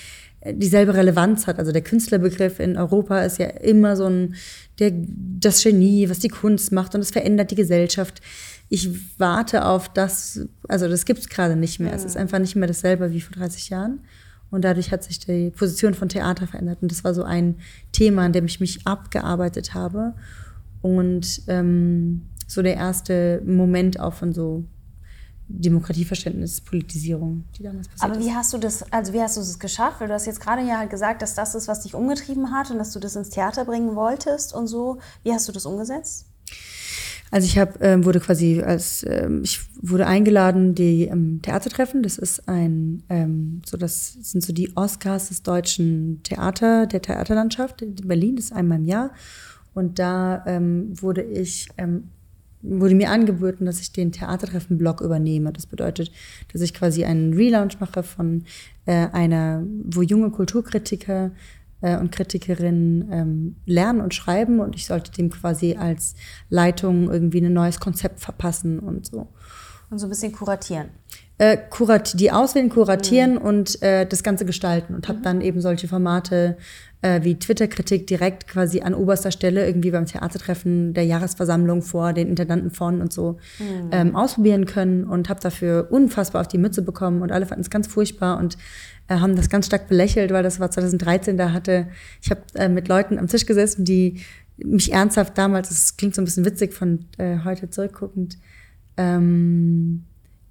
[0.45, 1.59] dieselbe Relevanz hat.
[1.59, 4.35] Also der Künstlerbegriff in Europa ist ja immer so ein,
[4.79, 8.21] der, das Genie, was die Kunst macht und es verändert die Gesellschaft
[8.69, 11.91] ich warte auf das, also das gibt es gerade nicht mehr.
[11.91, 11.95] Mhm.
[11.95, 14.01] Es ist einfach nicht mehr dasselbe wie vor 30 Jahren.
[14.49, 16.79] Und dadurch hat sich die Position von Theater verändert.
[16.81, 17.55] Und das war so ein
[17.91, 20.13] Thema, an dem ich mich abgearbeitet habe.
[20.81, 24.63] Und ähm, so der erste Moment auch von so
[25.49, 28.35] Demokratieverständnis, Politisierung, die damals passiert Aber wie ist.
[28.35, 30.01] hast du das, also wie hast du es geschafft?
[30.01, 32.69] Weil du hast jetzt gerade ja halt gesagt, dass das ist, was dich umgetrieben hat
[32.69, 34.99] und dass du das ins Theater bringen wolltest und so.
[35.23, 36.25] Wie hast du das umgesetzt?
[37.29, 42.03] Also ich habe ähm, wurde quasi als ähm, ich wurde eingeladen die ähm, Theatertreffen.
[42.03, 47.81] Das ist ein ähm, so das sind so die Oscars des deutschen Theater der Theaterlandschaft
[47.81, 48.37] in Berlin.
[48.37, 49.11] Das ist einmal im Jahr
[49.73, 52.09] und da ähm, wurde ich ähm,
[52.61, 55.53] wurde mir angeboten, dass ich den Theatertreffen-Blog übernehme.
[55.53, 56.11] Das bedeutet,
[56.51, 58.43] dass ich quasi einen Relaunch mache von
[58.85, 61.31] äh, einer, wo junge Kulturkritiker
[61.81, 66.15] äh, und Kritikerinnen ähm, lernen und schreiben und ich sollte dem quasi als
[66.49, 69.27] Leitung irgendwie ein neues Konzept verpassen und so.
[69.89, 70.89] Und so ein bisschen kuratieren.
[71.39, 73.41] Äh, kurat die auswählen, kuratieren mhm.
[73.41, 75.23] und äh, das Ganze gestalten und habe mhm.
[75.23, 76.57] dann eben solche Formate
[77.03, 82.27] äh, wie Twitter-Kritik direkt quasi an oberster Stelle irgendwie beim Theatertreffen der Jahresversammlung vor den
[82.27, 83.89] Intendanten von und so mhm.
[83.91, 87.69] ähm, ausprobieren können und habe dafür unfassbar auf die Mütze bekommen und alle fanden es
[87.69, 88.57] ganz furchtbar und
[89.09, 91.87] haben das ganz stark belächelt, weil das war 2013, da hatte
[92.21, 94.21] ich habe äh, mit Leuten am Tisch gesessen, die
[94.57, 98.37] mich ernsthaft damals, das klingt so ein bisschen witzig von äh, heute zurückguckend,
[98.97, 100.03] ähm,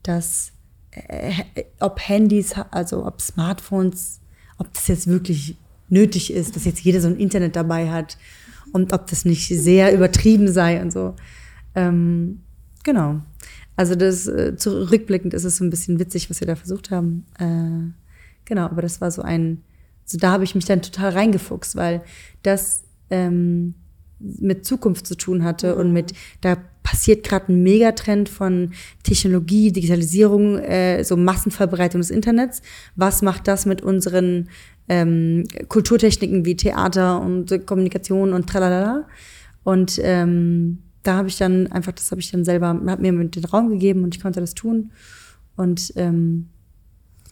[0.02, 0.52] dass
[0.92, 1.32] äh,
[1.80, 4.20] ob Handys, also ob Smartphones,
[4.58, 5.56] ob das jetzt wirklich
[5.88, 8.16] nötig ist, dass jetzt jeder so ein Internet dabei hat
[8.72, 11.14] und ob das nicht sehr übertrieben sei und so.
[11.74, 12.40] Ähm,
[12.82, 13.20] genau.
[13.76, 17.26] Also das äh, zurückblickend ist es so ein bisschen witzig, was wir da versucht haben.
[17.38, 17.92] Äh,
[18.46, 19.62] genau, aber das war so ein,
[20.04, 22.02] so da habe ich mich dann total reingefuchst, weil
[22.42, 23.74] das ähm,
[24.18, 25.80] mit Zukunft zu tun hatte mhm.
[25.80, 32.62] und mit, da passiert gerade ein Megatrend von Technologie, Digitalisierung, äh, so Massenverbreitung des Internets.
[32.94, 34.48] Was macht das mit unseren
[34.88, 39.06] ähm, Kulturtechniken wie Theater und Kommunikation und tralala.
[39.64, 43.44] Und ähm, da habe ich dann einfach, das habe ich dann selber, hat mir den
[43.44, 44.90] Raum gegeben und ich konnte das tun.
[45.56, 46.48] Und ähm,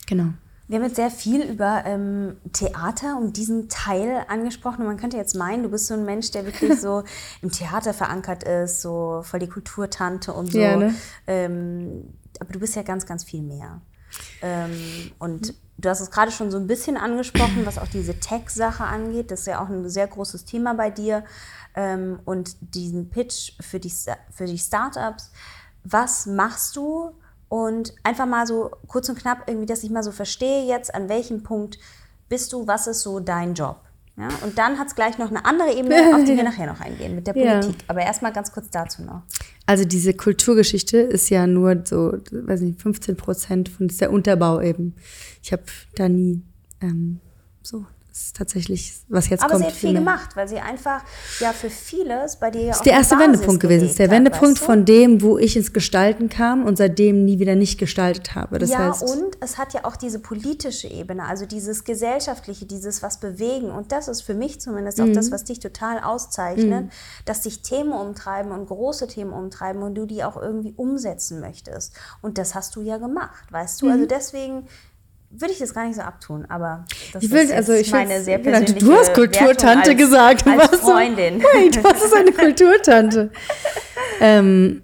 [0.07, 0.33] genau.
[0.67, 4.81] Wir haben jetzt sehr viel über ähm, Theater und diesen Teil angesprochen.
[4.81, 7.05] Und man könnte jetzt meinen, du bist so ein Mensch, der wirklich so
[7.43, 10.59] im Theater verankert ist, so voll die Kulturtante und so.
[10.59, 10.95] Ja, ne?
[11.27, 13.81] ähm, aber du bist ja ganz, ganz viel mehr.
[14.43, 18.85] Ähm, und Du hast es gerade schon so ein bisschen angesprochen, was auch diese Tech-Sache
[18.85, 19.31] angeht.
[19.31, 21.25] Das ist ja auch ein sehr großes Thema bei dir.
[21.75, 23.93] Ähm, und diesen Pitch für die,
[24.31, 25.33] für die Startups.
[25.83, 27.13] Was machst du?
[27.55, 31.09] Und einfach mal so kurz und knapp, irgendwie, dass ich mal so verstehe jetzt, an
[31.09, 31.79] welchem Punkt
[32.29, 33.77] bist du, was ist so dein Job?
[34.17, 36.81] Ja, und dann hat es gleich noch eine andere Ebene, auf die wir nachher noch
[36.81, 37.83] eingehen, mit der Politik.
[37.83, 37.85] Ja.
[37.87, 39.23] Aber erstmal ganz kurz dazu noch.
[39.67, 44.97] Also diese Kulturgeschichte ist ja nur so, weiß nicht, 15 Prozent von der Unterbau eben.
[45.41, 45.63] Ich habe
[45.95, 46.43] da nie
[46.81, 47.21] ähm,
[47.63, 47.87] so
[48.17, 49.65] ist tatsächlich, was jetzt Aber kommt.
[49.65, 51.03] Aber sie hat viel gemacht, weil sie einfach
[51.41, 53.83] ja für vieles bei dir ja Das ist der erste Wendepunkt gewesen.
[53.83, 54.65] Das ist der Wendepunkt weißt du?
[54.65, 58.61] von dem, wo ich ins Gestalten kam und seitdem nie wieder nicht gestaltet habe.
[58.61, 63.03] Das ja, heißt, und es hat ja auch diese politische Ebene, also dieses gesellschaftliche, dieses
[63.03, 63.73] was bewegen.
[63.73, 65.33] Und das ist für mich zumindest auch das, mhm.
[65.33, 66.91] was dich total auszeichnet, mhm.
[67.25, 71.93] dass dich Themen umtreiben und große Themen umtreiben und du die auch irgendwie umsetzen möchtest.
[72.23, 73.87] Und das hast du ja gemacht, weißt du?
[73.87, 74.05] Also mhm.
[74.05, 74.69] Also deswegen
[75.41, 78.23] würde ich das gar nicht so abtun, aber das ich will, ist also ich meine
[78.23, 80.47] sehr persönliche Du hast Kulturtante als, gesagt.
[80.47, 81.41] Als was Freundin.
[81.41, 83.31] So, wait, was ist eine Kulturtante?
[84.21, 84.83] ähm,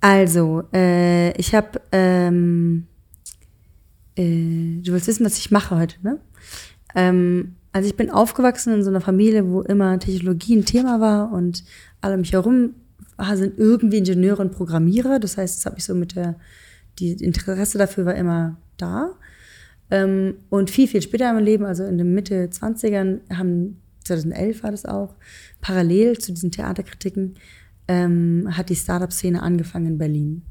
[0.00, 2.86] also, äh, ich habe, ähm,
[4.16, 6.18] äh, du willst wissen, was ich mache heute, ne?
[6.94, 11.30] Ähm, also ich bin aufgewachsen in so einer Familie, wo immer Technologie ein Thema war
[11.32, 11.62] und
[12.00, 12.74] alle um mich herum
[13.34, 15.18] sind irgendwie Ingenieure und Programmierer.
[15.18, 16.36] Das heißt, das habe ich so mit der,
[16.98, 19.10] die Interesse dafür war immer da.
[19.90, 24.70] Ähm, und viel, viel später im Leben, also in den Mitte 20ern, haben, 2011 war
[24.70, 25.14] das auch,
[25.60, 27.34] parallel zu diesen Theaterkritiken,
[27.88, 30.42] ähm, hat die Startup-Szene angefangen in Berlin.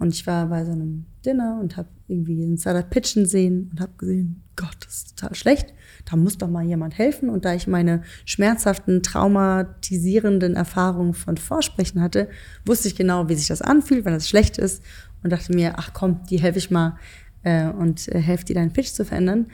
[0.00, 3.80] Und ich war bei so einem Dinner und habe irgendwie einen Startup pitchen sehen und
[3.82, 5.74] habe gesehen, Gott, das ist total schlecht.
[6.10, 7.28] Da muss doch mal jemand helfen.
[7.28, 12.30] Und da ich meine schmerzhaften, traumatisierenden Erfahrungen von Vorsprechen hatte,
[12.64, 14.82] wusste ich genau, wie sich das anfühlt, wenn das schlecht ist.
[15.22, 16.96] Und dachte mir, ach komm, die helfe ich mal
[17.42, 19.46] äh, und äh, helft dir deinen Pitch zu verändern.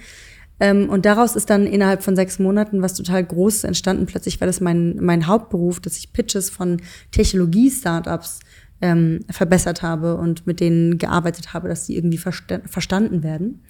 [0.59, 4.07] Ähm, und daraus ist dann innerhalb von sechs Monaten was total Großes entstanden.
[4.07, 8.41] Plötzlich war das mein, mein Hauptberuf, dass ich Pitches von Technologie-Startups
[8.81, 13.63] ähm, verbessert habe und mit denen gearbeitet habe, dass sie irgendwie versta verstanden werden.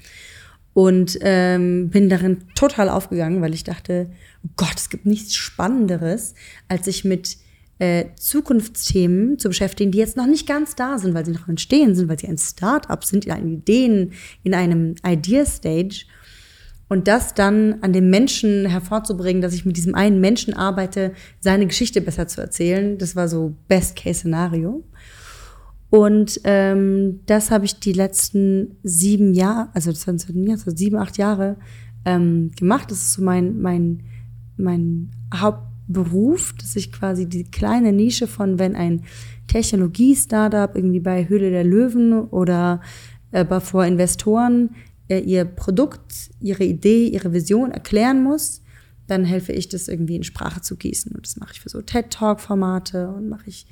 [0.74, 4.10] Und ähm, bin darin total aufgegangen, weil ich dachte,
[4.44, 6.34] oh Gott, es gibt nichts Spannenderes,
[6.68, 7.38] als sich mit
[7.78, 11.94] äh, Zukunftsthemen zu beschäftigen, die jetzt noch nicht ganz da sind, weil sie noch entstehen
[11.94, 14.12] sind, weil sie ein Start-up sind, in einem Ideen,
[14.42, 16.06] in einem Idea-Stage.
[16.88, 21.66] Und das dann an den Menschen hervorzubringen, dass ich mit diesem einen Menschen arbeite, seine
[21.66, 24.84] Geschichte besser zu erzählen, das war so Best-Case-Szenario.
[25.90, 31.56] Und ähm, das habe ich die letzten sieben Jahre, also das waren sieben, acht Jahre
[32.04, 32.90] ähm, gemacht.
[32.90, 34.02] Das ist so mein, mein,
[34.56, 35.10] mein
[35.86, 39.04] Hauptberuf, dass ich quasi die kleine Nische von, wenn ein
[39.46, 42.80] Technologie-Startup irgendwie bei Höhle der Löwen oder
[43.32, 44.70] äh, vor Investoren
[45.08, 48.62] äh, ihr Produkt, ihre Idee, ihre Vision erklären muss,
[49.06, 51.12] dann helfe ich das irgendwie in Sprache zu gießen.
[51.12, 53.66] Und das mache ich für so TED-Talk-Formate und mache ich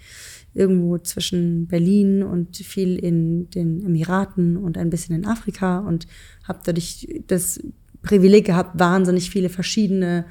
[0.55, 6.07] irgendwo zwischen Berlin und viel in den Emiraten und ein bisschen in Afrika und
[6.45, 7.61] habe dadurch das
[8.03, 10.27] Privileg gehabt, wahnsinnig viele verschiedene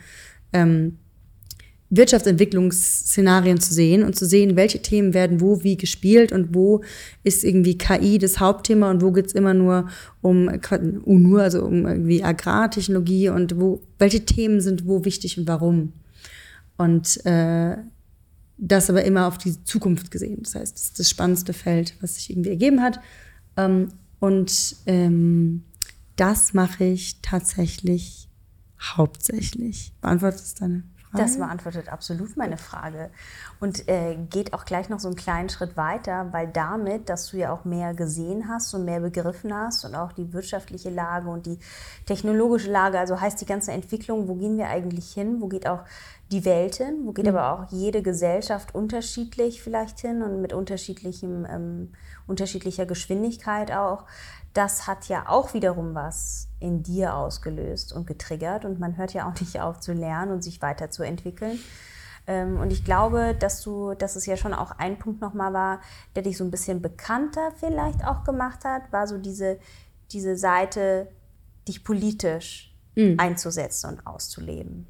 [0.53, 0.99] ähm,
[1.95, 6.83] Wirtschaftsentwicklungsszenarien zu sehen und zu sehen, welche Themen werden wo wie gespielt und wo
[7.23, 9.89] ist irgendwie KI das Hauptthema und wo geht's immer nur
[10.21, 10.49] um
[11.05, 15.93] nur, also um irgendwie Agrartechnologie und wo, welche Themen sind wo wichtig und warum.
[16.77, 17.77] Und äh,
[18.57, 20.39] das aber immer auf die Zukunft gesehen.
[20.43, 22.99] Das heißt, das ist das spannendste Feld, was sich irgendwie ergeben hat.
[23.57, 25.63] Ähm, und ähm,
[26.15, 28.29] das mache ich tatsächlich
[28.79, 29.93] hauptsächlich.
[30.01, 30.83] Beantwortet es deine?
[31.15, 33.11] Das beantwortet absolut meine Frage.
[33.59, 37.37] Und äh, geht auch gleich noch so einen kleinen Schritt weiter, weil damit, dass du
[37.37, 41.45] ja auch mehr gesehen hast und mehr begriffen hast und auch die wirtschaftliche Lage und
[41.45, 41.59] die
[42.05, 45.83] technologische Lage, also heißt die ganze Entwicklung, wo gehen wir eigentlich hin, wo geht auch
[46.31, 47.35] die Welt hin, wo geht mhm.
[47.35, 51.91] aber auch jede Gesellschaft unterschiedlich vielleicht hin und mit unterschiedlichem, ähm,
[52.25, 54.05] unterschiedlicher Geschwindigkeit auch?
[54.53, 59.29] Das hat ja auch wiederum was in dir ausgelöst und getriggert und man hört ja
[59.29, 61.59] auch nicht auf zu lernen und sich weiterzuentwickeln.
[62.25, 65.81] Ähm, und ich glaube, dass du, dass es ja schon auch ein Punkt nochmal war,
[66.15, 69.59] der dich so ein bisschen bekannter vielleicht auch gemacht hat, war so diese,
[70.11, 71.09] diese Seite,
[71.67, 73.15] dich politisch mhm.
[73.17, 74.87] einzusetzen und auszuleben.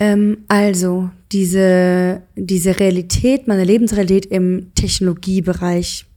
[0.00, 6.09] Ähm, also, diese, diese Realität, meine Lebensrealität im Technologiebereich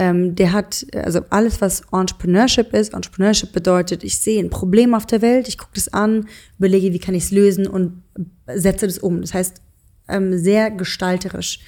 [0.00, 5.04] ähm, der hat, also alles, was Entrepreneurship ist, Entrepreneurship bedeutet, ich sehe ein Problem auf
[5.04, 6.26] der Welt, ich gucke das an,
[6.58, 8.02] überlege, wie kann ich es lösen und
[8.46, 9.20] setze das um.
[9.20, 9.60] Das heißt,
[10.08, 11.60] ähm, sehr gestalterisch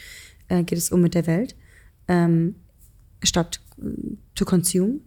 [0.49, 1.55] äh, geht es um mit der Welt,
[2.09, 2.55] ähm,
[3.23, 5.01] statt äh, to consume.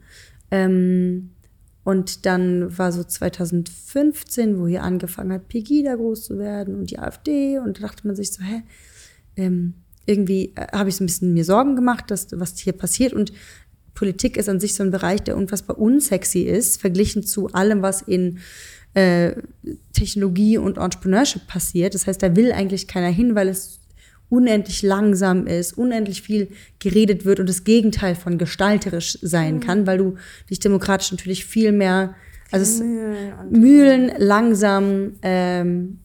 [0.51, 1.31] Ähm,
[1.83, 6.99] und dann war so 2015, wo hier angefangen hat, Pegida groß zu werden und die
[6.99, 7.57] AfD.
[7.57, 8.61] Und da dachte man sich so, hä,
[9.35, 9.73] ähm,
[10.05, 13.31] irgendwie äh, habe ich so ein bisschen mir Sorgen gemacht, dass was hier passiert und
[13.93, 18.01] Politik ist an sich so ein Bereich, der unfassbar unsexy ist, verglichen zu allem, was
[18.01, 18.39] in
[18.93, 19.33] äh,
[19.93, 21.93] Technologie und Entrepreneurship passiert.
[21.93, 23.79] Das heißt, da will eigentlich keiner hin, weil es
[24.29, 29.59] unendlich langsam ist, unendlich viel geredet wird und das Gegenteil von gestalterisch sein mhm.
[29.61, 30.15] kann, weil du
[30.49, 32.15] dich demokratisch natürlich viel mehr,
[32.51, 35.99] also Mühlen, Mühlen langsam, ähm,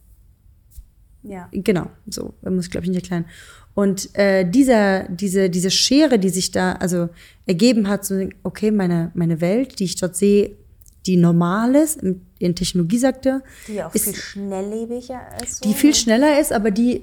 [1.23, 1.49] ja.
[1.53, 3.25] genau, so muss ich glaube ich nicht erklären.
[3.75, 7.09] Und äh, dieser, diese, diese Schere, die sich da also
[7.47, 10.57] ergeben hat, so, okay, meine, meine Welt, die ich dort sehe,
[11.07, 13.43] die normal ist, in, in Technologiesektor.
[13.69, 15.63] Die auch ist, viel schnelllebiger ist.
[15.63, 15.69] So.
[15.69, 17.03] Die viel schneller ist, aber die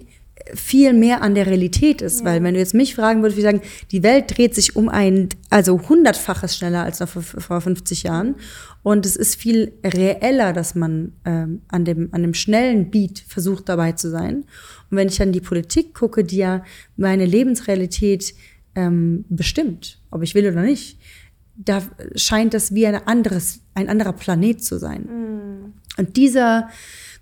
[0.54, 2.20] viel mehr an der Realität ist.
[2.20, 2.26] Ja.
[2.26, 4.90] Weil wenn du jetzt mich fragen würdest, würde ich sagen, die Welt dreht sich um
[4.90, 8.36] ein, also hundertfaches schneller als noch vor, vor 50 Jahren.
[8.84, 13.68] Und es ist viel reeller, dass man ähm, an, dem, an dem schnellen Beat versucht
[13.68, 14.46] dabei zu sein.
[14.90, 16.64] Und wenn ich dann die Politik gucke, die ja
[16.96, 18.34] meine Lebensrealität
[18.76, 21.00] ähm, bestimmt, ob ich will oder nicht,
[21.56, 21.82] da
[22.16, 25.02] scheint das wie ein anderes, ein anderer Planet zu sein.
[25.04, 25.74] Mhm.
[25.98, 26.70] Und dieser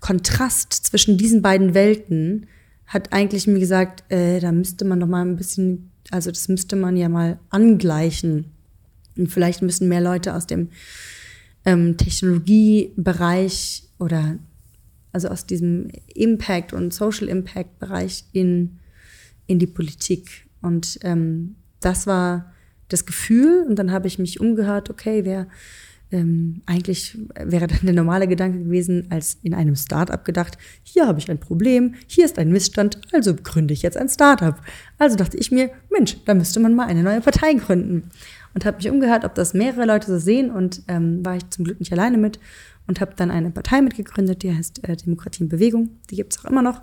[0.01, 2.47] Kontrast zwischen diesen beiden Welten
[2.85, 6.75] hat eigentlich mir gesagt, äh, da müsste man doch mal ein bisschen, also das müsste
[6.75, 8.51] man ja mal angleichen.
[9.17, 10.69] Und vielleicht müssen mehr Leute aus dem
[11.63, 14.37] ähm, Technologiebereich oder
[15.15, 18.79] also aus diesem Impact und Social Impact Bereich in,
[19.47, 20.45] in die Politik.
[20.61, 22.51] Und ähm, das war
[22.89, 23.65] das Gefühl.
[23.65, 25.47] Und dann habe ich mich umgehört, okay, wer
[26.11, 31.17] ähm, eigentlich wäre dann der normale Gedanke gewesen, als in einem Startup gedacht, hier habe
[31.17, 34.55] ich ein Problem, hier ist ein Missstand, also gründe ich jetzt ein Startup.
[34.97, 38.09] Also dachte ich mir, Mensch, da müsste man mal eine neue Partei gründen.
[38.53, 41.63] Und habe mich umgehört, ob das mehrere Leute so sehen und ähm, war ich zum
[41.63, 42.39] Glück nicht alleine mit
[42.87, 46.43] und habe dann eine Partei mitgegründet, die heißt äh, Demokratie in Bewegung, die gibt es
[46.43, 46.81] auch immer noch.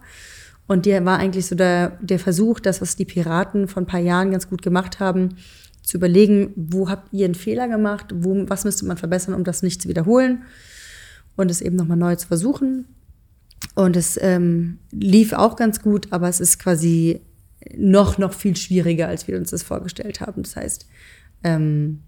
[0.67, 4.01] Und die war eigentlich so der, der Versuch, das, was die Piraten vor ein paar
[4.01, 5.37] Jahren ganz gut gemacht haben,
[5.83, 9.63] zu überlegen, wo habt ihr einen Fehler gemacht, wo, was müsste man verbessern, um das
[9.63, 10.45] nicht zu wiederholen
[11.37, 12.87] und es eben nochmal neu zu versuchen.
[13.75, 17.21] Und es ähm, lief auch ganz gut, aber es ist quasi
[17.77, 20.43] noch, noch viel schwieriger, als wir uns das vorgestellt haben.
[20.43, 20.87] Das heißt,
[21.45, 22.01] ähm,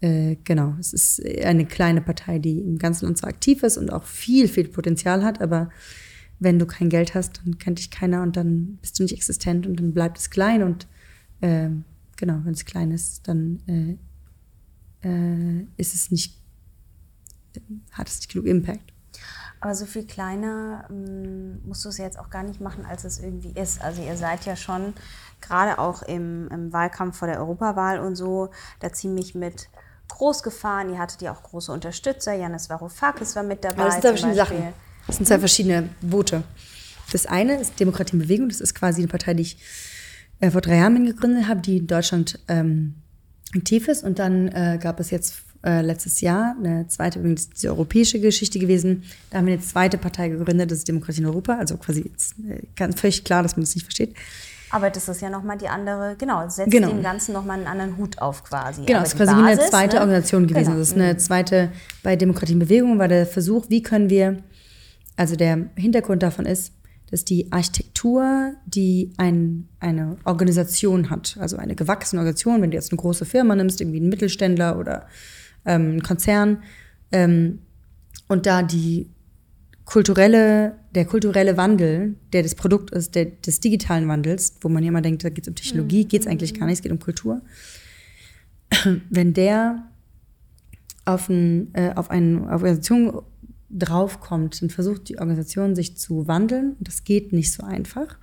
[0.00, 3.92] äh, genau, es ist eine kleine Partei, die im ganzen Land so aktiv ist und
[3.92, 5.70] auch viel, viel Potenzial hat, aber
[6.40, 9.66] wenn du kein Geld hast, dann kennt dich keiner und dann bist du nicht existent
[9.66, 10.86] und dann bleibt es klein und
[11.40, 11.70] äh,
[12.16, 16.40] genau, wenn es klein ist, dann äh, äh, ist es nicht,
[17.92, 18.92] hat es nicht genug Impact.
[19.60, 23.18] Aber so viel kleiner ähm, musst du es jetzt auch gar nicht machen, als es
[23.18, 23.80] irgendwie ist.
[23.80, 24.92] Also ihr seid ja schon
[25.40, 29.70] gerade auch im, im Wahlkampf vor der Europawahl und so da ziemlich mit
[30.14, 30.90] groß gefahren.
[30.90, 32.34] Ihr hattet ja auch große Unterstützer.
[32.34, 33.82] Janis Varoufakis war mit dabei.
[33.82, 34.74] Aber das sind zwei verschiedene Sachen.
[35.06, 36.42] Das sind zwei verschiedene Boote.
[37.12, 38.48] Das eine ist Demokratie in Bewegung.
[38.48, 39.58] Das ist quasi eine Partei, die ich
[40.40, 42.94] äh, vor drei Jahren gegründet habe, die in Deutschland ähm,
[43.54, 44.04] aktiv ist.
[44.04, 48.58] Und dann äh, gab es jetzt äh, letztes Jahr eine zweite, übrigens die europäische Geschichte
[48.58, 49.04] gewesen.
[49.30, 51.56] Da haben wir eine zweite Partei gegründet, das ist Demokratie in Europa.
[51.58, 54.14] Also quasi ist, äh, ganz völlig klar, dass man das nicht versteht.
[54.74, 56.88] Aber das ist ja nochmal die andere, genau, setzt genau.
[56.88, 58.84] dem Ganzen nochmal einen anderen Hut auf quasi.
[58.84, 60.00] Genau, es ist quasi Basis, wie eine zweite ne?
[60.00, 60.64] Organisation gewesen.
[60.64, 60.78] Genau.
[60.78, 61.18] Das ist eine mhm.
[61.20, 61.70] zweite,
[62.02, 64.38] bei Demokratie in Bewegung war der Versuch, wie können wir,
[65.14, 66.72] also der Hintergrund davon ist,
[67.08, 72.90] dass die Architektur, die ein, eine Organisation hat, also eine gewachsene Organisation, wenn du jetzt
[72.90, 75.06] eine große Firma nimmst, irgendwie einen Mittelständler oder
[75.64, 76.64] ähm, einen Konzern,
[77.12, 77.60] ähm,
[78.26, 79.13] und da die
[79.84, 84.88] kulturelle, der kulturelle Wandel, der das Produkt ist, der, des digitalen Wandels, wo man ja
[84.88, 86.08] immer denkt, da geht es um Technologie, mhm.
[86.08, 87.42] geht es eigentlich gar nicht, es geht um Kultur.
[89.10, 89.90] Wenn der
[91.04, 93.22] auf, ein, äh, auf eine Organisation
[93.70, 96.74] draufkommt, dann versucht die Organisation sich zu wandeln.
[96.78, 98.18] Und das geht nicht so einfach,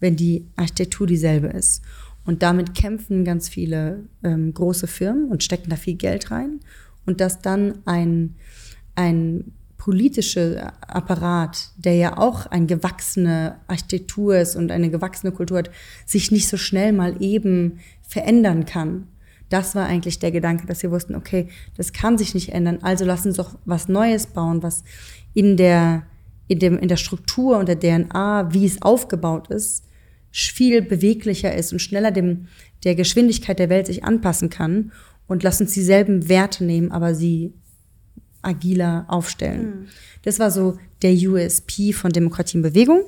[0.00, 1.82] wenn die Architektur dieselbe ist.
[2.24, 6.60] Und damit kämpfen ganz viele ähm, große Firmen und stecken da viel Geld rein.
[7.06, 8.34] Und dass dann ein,
[8.94, 9.52] ein
[9.88, 15.70] politische Apparat, der ja auch eine gewachsene Architektur ist und eine gewachsene Kultur hat,
[16.04, 19.06] sich nicht so schnell mal eben verändern kann.
[19.48, 21.48] Das war eigentlich der Gedanke, dass wir wussten, okay,
[21.78, 24.84] das kann sich nicht ändern, also lassen uns doch was Neues bauen, was
[25.32, 26.02] in der,
[26.48, 29.86] in dem, in der Struktur und der DNA, wie es aufgebaut ist,
[30.30, 32.48] viel beweglicher ist und schneller dem,
[32.84, 34.92] der Geschwindigkeit der Welt sich anpassen kann
[35.26, 37.54] und lass uns dieselben Werte nehmen, aber sie
[38.42, 39.66] agiler aufstellen.
[39.66, 39.86] Mhm.
[40.22, 43.02] Das war so der USP von Demokratie in Bewegung.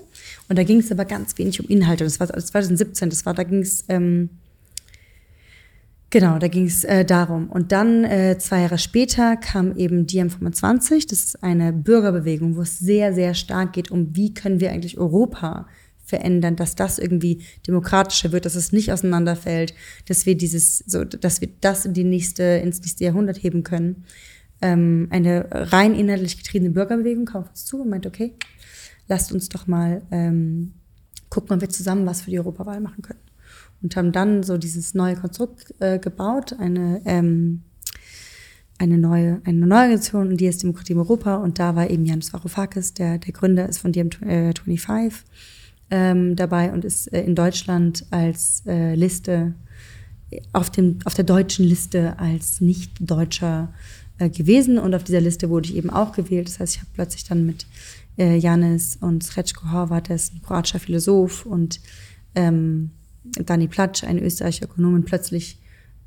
[0.48, 2.04] Und da ging es aber ganz wenig um Inhalte.
[2.04, 4.30] Das war 2017, das war, da ging es, ähm,
[6.10, 7.48] genau, da ging es äh, darum.
[7.48, 12.78] Und dann äh, zwei Jahre später kam eben DiEM25, das ist eine Bürgerbewegung, wo es
[12.78, 15.66] sehr, sehr stark geht um, wie können wir eigentlich Europa
[16.04, 19.74] verändern, dass das irgendwie demokratischer wird, dass es nicht auseinanderfällt,
[20.08, 24.04] dass wir dieses, so, dass wir das in die nächste, ins nächste Jahrhundert heben können
[24.62, 28.34] ähm, eine rein inhaltlich getriebene Bürgerbewegung kam auf uns zu und meinte, okay,
[29.08, 30.72] lasst uns doch mal ähm,
[31.28, 33.20] gucken, ob wir zusammen was für die Europawahl machen können.
[33.82, 37.62] Und haben dann so dieses neue Konstrukt äh, gebaut, eine, ähm,
[38.78, 41.36] eine neue, eine neue Organisation, die ist Demokratie in Europa.
[41.36, 45.14] Und da war eben Janis Varoufakis, der, der Gründer ist von DM25
[45.90, 49.54] ähm, dabei und ist äh, in Deutschland als äh, Liste,
[50.52, 55.68] auf, dem, auf der deutschen Liste als nicht-deutscher äh, gewesen und auf dieser Liste wurde
[55.68, 56.48] ich eben auch gewählt.
[56.48, 57.66] Das heißt, ich habe plötzlich dann mit
[58.18, 61.80] äh, Janis und Srećko Horvat, der ist ein kroatischer Philosoph, und
[62.34, 62.90] ähm,
[63.24, 65.58] Dani Platsch, eine österreichische Ökonomin, plötzlich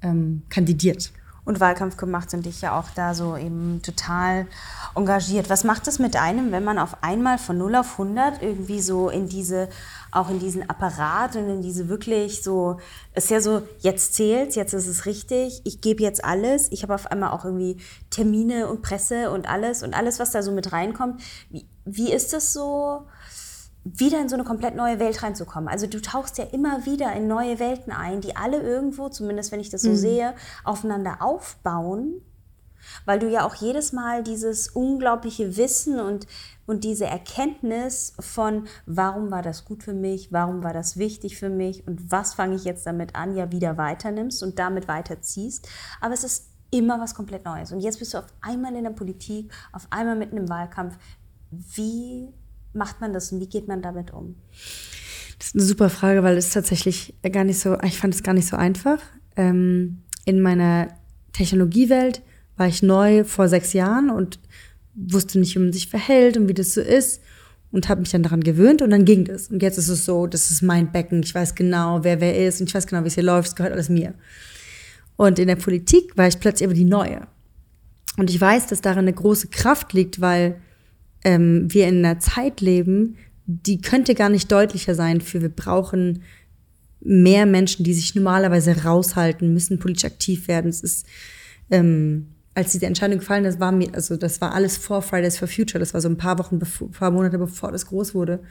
[0.01, 1.11] ähm, kandidiert.
[1.45, 4.47] Und Wahlkampf gemacht und dich ja auch da so eben total
[4.95, 5.49] engagiert.
[5.49, 9.09] Was macht es mit einem, wenn man auf einmal von 0 auf 100 irgendwie so
[9.09, 9.67] in diese
[10.13, 12.79] auch in diesen Apparat und in diese wirklich so,
[13.15, 16.71] ist ja so, jetzt zählt, jetzt ist es richtig, ich gebe jetzt alles.
[16.71, 17.77] Ich habe auf einmal auch irgendwie
[18.09, 21.21] Termine und Presse und alles und alles, was da so mit reinkommt.
[21.49, 23.07] Wie, wie ist das so,
[23.83, 25.67] wieder in so eine komplett neue Welt reinzukommen?
[25.67, 29.59] Also du tauchst ja immer wieder in neue Welten ein, die alle irgendwo, zumindest wenn
[29.59, 29.97] ich das so mhm.
[29.97, 32.21] sehe, aufeinander aufbauen
[33.05, 36.27] weil du ja auch jedes Mal dieses unglaubliche Wissen und,
[36.65, 41.49] und diese Erkenntnis von, warum war das gut für mich, warum war das wichtig für
[41.49, 45.67] mich und was fange ich jetzt damit an, ja wieder weiternimmst und damit weiterziehst.
[45.99, 47.71] Aber es ist immer was komplett Neues.
[47.71, 50.97] Und jetzt bist du auf einmal in der Politik, auf einmal mitten im Wahlkampf.
[51.51, 52.29] Wie
[52.73, 54.35] macht man das und wie geht man damit um?
[55.37, 58.33] Das ist eine super Frage, weil es tatsächlich gar nicht so, ich fand es gar
[58.33, 58.99] nicht so einfach.
[59.35, 60.87] Ähm, in meiner
[61.33, 62.21] Technologiewelt
[62.55, 64.39] war ich neu vor sechs Jahren und
[64.95, 67.21] wusste nicht, wie man sich verhält und wie das so ist
[67.71, 69.47] und habe mich dann daran gewöhnt und dann ging das.
[69.47, 72.61] Und jetzt ist es so, das ist mein Becken, ich weiß genau, wer wer ist
[72.61, 74.13] und ich weiß genau, wie es hier läuft, es gehört alles mir.
[75.15, 77.27] Und in der Politik war ich plötzlich aber die Neue.
[78.17, 80.61] Und ich weiß, dass darin eine große Kraft liegt, weil
[81.23, 86.21] ähm, wir in einer Zeit leben, die könnte gar nicht deutlicher sein für wir brauchen
[87.01, 90.69] mehr Menschen, die sich normalerweise raushalten, müssen politisch aktiv werden.
[90.69, 91.05] Es ist
[91.69, 95.47] ähm, als diese Entscheidung gefallen ist, war mir, also das war alles vor Fridays for
[95.47, 98.41] Future, das war so ein paar Wochen, bevor, paar Monate bevor das groß wurde.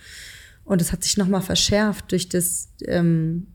[0.64, 3.46] Und es hat sich nochmal verschärft durch das, ähm,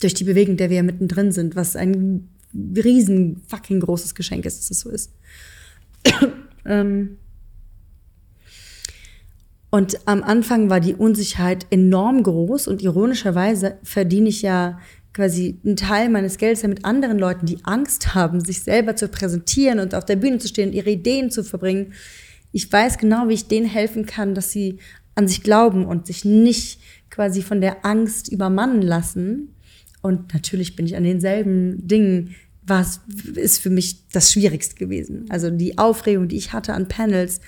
[0.00, 4.58] durch die Bewegung, der wir ja mittendrin sind, was ein riesen fucking großes Geschenk ist,
[4.58, 5.12] dass es so ist.
[6.64, 7.18] ähm,
[9.70, 14.78] und am Anfang war die Unsicherheit enorm groß und ironischerweise verdiene ich ja
[15.12, 19.80] quasi einen Teil meines Geldes mit anderen Leuten, die Angst haben, sich selber zu präsentieren
[19.80, 21.92] und auf der Bühne zu stehen und ihre Ideen zu verbringen.
[22.52, 24.78] Ich weiß genau, wie ich denen helfen kann, dass sie
[25.14, 26.80] an sich glauben und sich nicht
[27.10, 29.54] quasi von der Angst übermannen lassen.
[30.02, 32.36] Und natürlich bin ich an denselben Dingen
[32.68, 33.00] was
[33.34, 35.24] ist für mich das Schwierigste gewesen.
[35.28, 37.40] Also die Aufregung, die ich hatte an Panels,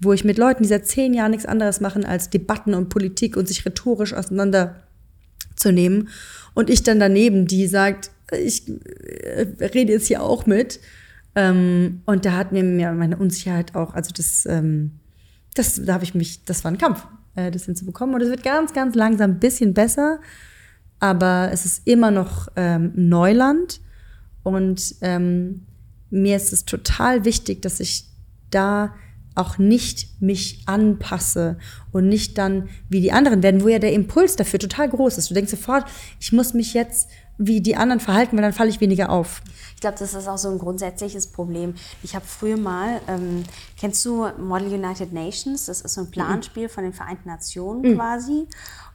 [0.00, 3.36] wo ich mit Leuten, die seit zehn Jahren nichts anderes machen als Debatten und Politik
[3.36, 4.14] und sich rhetorisch
[5.60, 6.08] auseinanderzunehmen.
[6.54, 10.80] Und ich dann daneben, die sagt, ich äh, rede jetzt hier auch mit.
[11.34, 14.98] Ähm, und da hat mir meine Unsicherheit auch, also das, ähm,
[15.54, 17.06] das, da habe ich mich, das war ein Kampf,
[17.36, 18.14] äh, das hinzubekommen.
[18.14, 20.20] Und es wird ganz, ganz langsam ein bisschen besser,
[20.98, 23.80] aber es ist immer noch ähm, Neuland.
[24.42, 25.66] Und ähm,
[26.10, 28.06] mir ist es total wichtig, dass ich
[28.50, 28.94] da
[29.34, 31.58] auch nicht mich anpasse
[31.92, 35.30] und nicht dann wie die anderen werden, wo ja der Impuls dafür total groß ist.
[35.30, 35.84] Du denkst sofort,
[36.18, 37.08] ich muss mich jetzt
[37.42, 39.40] wie die anderen verhalten, weil dann falle ich weniger auf.
[39.74, 41.74] Ich glaube, das ist auch so ein grundsätzliches Problem.
[42.02, 43.44] Ich habe früher mal, ähm,
[43.78, 45.64] kennst du Model United Nations?
[45.64, 47.96] Das ist so ein Planspiel von den Vereinten Nationen mhm.
[47.96, 48.46] quasi.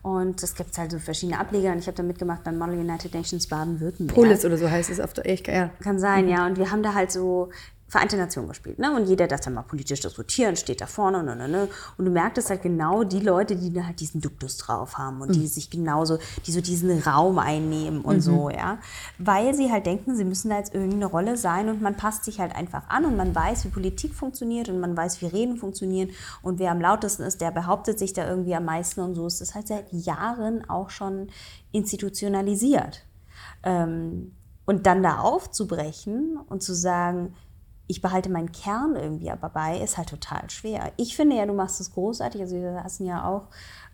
[0.04, 3.16] Und es gibt halt so verschiedene Ableger und ich habe da mitgemacht beim Model United
[3.16, 4.16] Nations Baden-Württemberg.
[4.16, 5.72] Polis oder so heißt es auf der echt, ja.
[5.82, 6.32] Kann sein, mhm.
[6.32, 6.46] ja.
[6.46, 7.50] Und wir haben da halt so
[7.96, 8.78] Vereinte Nationen gespielt.
[8.78, 8.94] Ne?
[8.94, 11.24] Und jeder darf dann mal politisch diskutieren, steht da vorne.
[11.24, 11.70] Ne, ne, ne.
[11.98, 15.30] Und du merkst halt genau die Leute, die da halt diesen Duktus drauf haben und
[15.30, 15.34] mhm.
[15.34, 18.22] die sich genauso, die so diesen Raum einnehmen und mhm.
[18.22, 18.80] so, ja.
[19.18, 22.42] Weil sie halt denken, sie müssen da jetzt irgendeine Rolle sein und man passt sich
[22.42, 26.10] halt einfach an und man weiß, wie Politik funktioniert und man weiß, wie Reden funktionieren
[26.42, 29.40] und wer am lautesten ist, der behauptet sich da irgendwie am meisten und so ist
[29.40, 31.30] das halt seit Jahren auch schon
[31.72, 33.06] institutionalisiert.
[33.64, 34.34] Ähm,
[34.66, 37.36] und dann da aufzubrechen und zu sagen,
[37.88, 40.92] ich behalte meinen Kern irgendwie aber bei, ist halt total schwer.
[40.98, 42.42] Ich finde ja, du machst es großartig.
[42.42, 43.48] Also wir saßen ja auch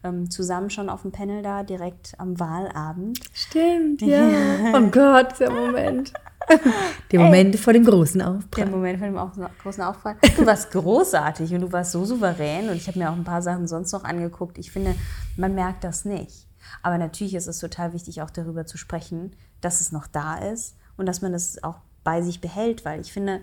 [0.04, 3.20] ähm, zusammen schon auf dem Panel da, direkt am Wahlabend.
[3.34, 4.30] Stimmt, ja.
[4.74, 6.14] oh Gott, der Moment.
[7.12, 8.66] Der Moment Ey, vor dem großen Aufprall.
[8.66, 10.16] Der Moment vor dem großen Aufprall.
[10.36, 13.44] Du warst großartig und du warst so souverän und ich habe mir auch ein paar
[13.44, 14.58] Sachen sonst noch angeguckt.
[14.58, 14.96] Ich finde,
[15.38, 16.48] man merkt das nicht.
[16.82, 20.76] Aber natürlich ist es total wichtig, auch darüber zu sprechen, dass es noch da ist
[20.98, 23.42] und dass man das auch bei sich behält, weil ich finde,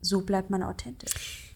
[0.00, 1.12] so bleibt man authentisch.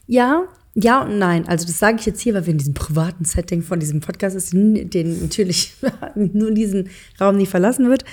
[0.06, 1.48] Ja, ja und nein.
[1.48, 4.36] Also das sage ich jetzt hier, weil wir in diesem privaten Setting von diesem Podcast
[4.36, 5.74] ist, den natürlich
[6.14, 6.90] nur diesen
[7.20, 8.04] Raum nie verlassen wird.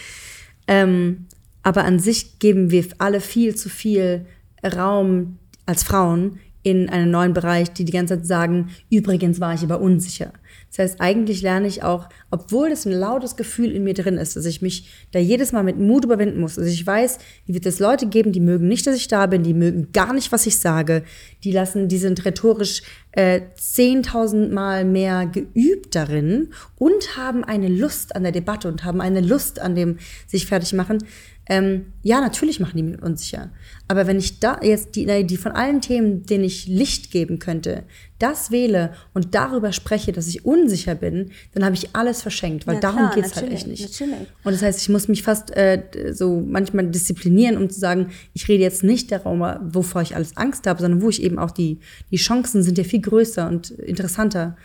[0.68, 1.28] Ähm,
[1.64, 4.26] aber an sich geben wir alle viel zu viel
[4.64, 9.64] Raum als Frauen in einen neuen Bereich, die die ganze Zeit sagen, übrigens war ich
[9.64, 10.32] aber unsicher.
[10.70, 14.36] Das heißt, eigentlich lerne ich auch, obwohl das ein lautes Gefühl in mir drin ist,
[14.36, 16.58] dass ich mich da jedes Mal mit Mut überwinden muss.
[16.58, 19.44] Also ich weiß, wie wird es Leute geben, die mögen nicht, dass ich da bin,
[19.44, 21.04] die mögen gar nicht, was ich sage.
[21.44, 28.16] Die lassen, die sind rhetorisch äh, 10.000 Mal mehr geübt darin und haben eine Lust
[28.16, 29.98] an der Debatte und haben eine Lust an dem
[30.28, 31.00] sich fertig machen.
[31.48, 33.50] Ähm, ja, natürlich machen die mich unsicher.
[33.88, 37.84] Aber wenn ich da jetzt die, die von allen Themen, denen ich Licht geben könnte,
[38.20, 42.76] das wähle und darüber spreche, dass ich unsicher bin, dann habe ich alles verschenkt, weil
[42.76, 43.82] ja, darum geht es halt echt nicht.
[43.82, 44.28] Natürlich.
[44.44, 48.48] Und das heißt, ich muss mich fast äh, so manchmal disziplinieren, um zu sagen, ich
[48.48, 51.80] rede jetzt nicht darüber, wovor ich alles Angst habe, sondern wo ich eben auch die,
[52.12, 54.56] die Chancen sind ja viel größer und interessanter.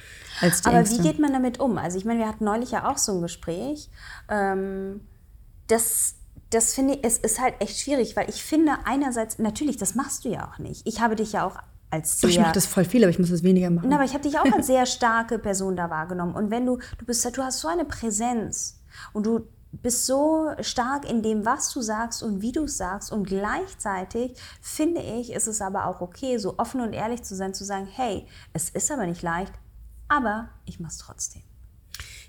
[0.43, 0.99] Als die Aber Ängste.
[0.99, 1.79] wie geht man damit um?
[1.79, 3.89] Also ich meine, wir hatten neulich ja auch so ein Gespräch,
[4.29, 5.01] ähm,
[5.69, 6.16] das
[6.51, 10.25] das finde ich, es ist halt echt schwierig, weil ich finde einerseits, natürlich, das machst
[10.25, 10.87] du ja auch nicht.
[10.87, 11.57] Ich habe dich ja auch
[11.91, 12.29] als sehr...
[12.29, 13.89] Doch, ich mache das voll viel, aber ich muss das weniger machen.
[13.89, 16.35] Na, aber ich habe dich auch als sehr starke Person da wahrgenommen.
[16.35, 18.81] Und wenn du, du bist, du hast so eine Präsenz
[19.13, 19.49] und du
[19.83, 23.13] bist so stark in dem, was du sagst und wie du es sagst.
[23.13, 27.55] Und gleichzeitig finde ich, ist es aber auch okay, so offen und ehrlich zu sein,
[27.55, 29.53] zu sagen, hey, es ist aber nicht leicht,
[30.09, 31.43] aber ich mache es trotzdem.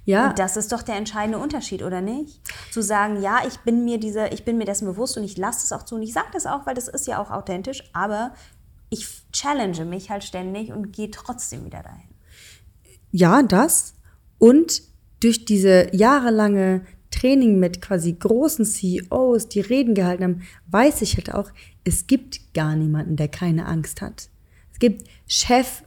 [0.07, 0.29] Ja.
[0.29, 2.39] Und das ist doch der entscheidende Unterschied, oder nicht?
[2.71, 5.65] Zu sagen, ja, ich bin mir dieser, ich bin mir dessen bewusst und ich lasse
[5.65, 8.33] es auch zu und ich sage das auch, weil das ist ja auch authentisch, aber
[8.89, 12.07] ich challenge mich halt ständig und gehe trotzdem wieder dahin.
[13.11, 13.95] Ja, das.
[14.37, 14.81] Und
[15.19, 21.33] durch diese jahrelange Training mit quasi großen CEOs, die Reden gehalten haben, weiß ich halt
[21.33, 21.51] auch,
[21.83, 24.29] es gibt gar niemanden, der keine Angst hat.
[24.71, 25.83] Es gibt Chef,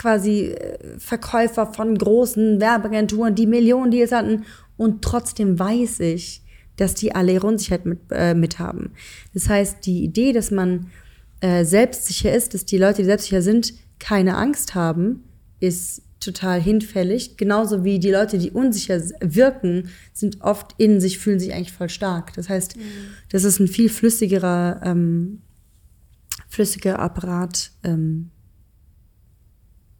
[0.00, 4.44] quasi äh, Verkäufer von großen Werbeagenturen, die Millionen Deals hatten.
[4.78, 6.42] Und trotzdem weiß ich,
[6.76, 8.92] dass die alle ihre Unsicherheit mit, äh, mit haben.
[9.34, 10.86] Das heißt, die Idee, dass man
[11.40, 15.24] äh, selbstsicher ist, dass die Leute, die selbstsicher sind, keine Angst haben,
[15.60, 17.36] ist total hinfällig.
[17.36, 21.90] Genauso wie die Leute, die unsicher wirken, sind oft in sich, fühlen sich eigentlich voll
[21.90, 22.32] stark.
[22.34, 22.80] Das heißt, mhm.
[23.28, 25.42] das ist ein viel flüssigerer, ähm,
[26.48, 27.72] flüssiger Apparat.
[27.84, 28.30] Ähm,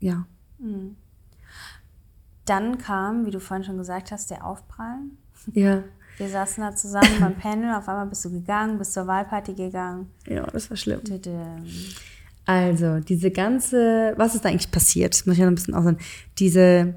[0.01, 0.26] ja.
[0.59, 0.96] Mhm.
[2.44, 4.98] Dann kam, wie du vorhin schon gesagt hast, der Aufprall.
[5.53, 5.84] Ja.
[6.16, 10.11] Wir saßen da zusammen beim Panel, auf einmal bist du gegangen, bist zur Wahlparty gegangen.
[10.26, 11.01] Ja, das war schlimm.
[12.44, 15.14] Also, diese ganze, was ist da eigentlich passiert?
[15.14, 15.98] Das muss ich ja noch ein bisschen aussagen.
[16.38, 16.94] Diese,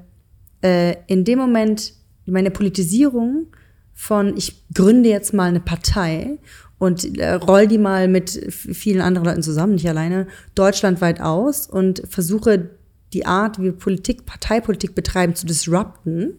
[0.62, 1.94] äh, in dem Moment,
[2.26, 3.46] meine Politisierung
[3.94, 6.38] von, ich gründe jetzt mal eine Partei
[6.78, 12.02] und äh, roll die mal mit vielen anderen Leuten zusammen, nicht alleine, deutschlandweit aus und
[12.08, 12.70] versuche
[13.14, 16.34] die Art, wie wir Politik, Parteipolitik betreiben, zu disrupten,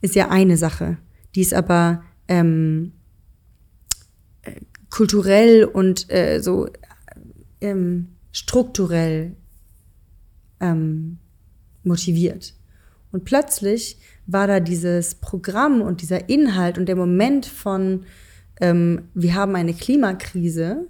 [0.00, 0.98] ist ja eine Sache
[1.36, 2.92] die ist aber ähm,
[4.42, 4.52] äh,
[4.90, 6.68] kulturell und äh, so
[7.60, 9.36] ähm, strukturell
[10.60, 11.18] ähm,
[11.84, 12.54] motiviert.
[13.12, 18.04] Und plötzlich war da dieses Programm und dieser Inhalt und der Moment von,
[18.60, 20.88] ähm, wir haben eine Klimakrise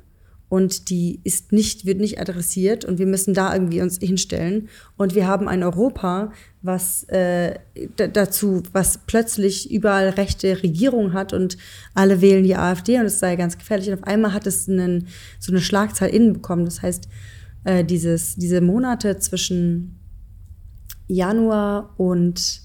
[0.48, 4.68] und die ist nicht, wird nicht adressiert und wir müssen da irgendwie uns hinstellen.
[4.96, 6.32] Und wir haben ein Europa,
[6.62, 7.58] was äh,
[7.96, 11.56] dazu, was plötzlich überall rechte Regierung hat und
[11.94, 13.88] alle wählen die AfD und es sei ganz gefährlich.
[13.88, 15.08] Und auf einmal hat es einen,
[15.40, 16.64] so eine Schlagzahl innen bekommen.
[16.64, 17.08] Das heißt,
[17.64, 19.98] äh, dieses, diese Monate zwischen
[21.08, 22.62] Januar und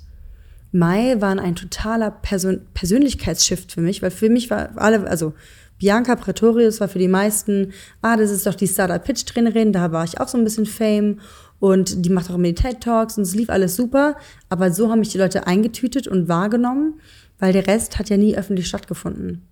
[0.71, 5.33] Mai waren ein totaler Persön Persönlichkeitsshift für mich, weil für mich war alle, also
[5.81, 7.73] Bianca Pretorius war für die meisten,
[8.03, 11.19] ah, das ist doch die Startup-Pitch-Trainerin, da war ich auch so ein bisschen Fame
[11.59, 14.15] und die macht auch immer die TED-Talks und es lief alles super,
[14.47, 16.99] aber so haben mich die Leute eingetütet und wahrgenommen,
[17.39, 19.47] weil der Rest hat ja nie öffentlich stattgefunden.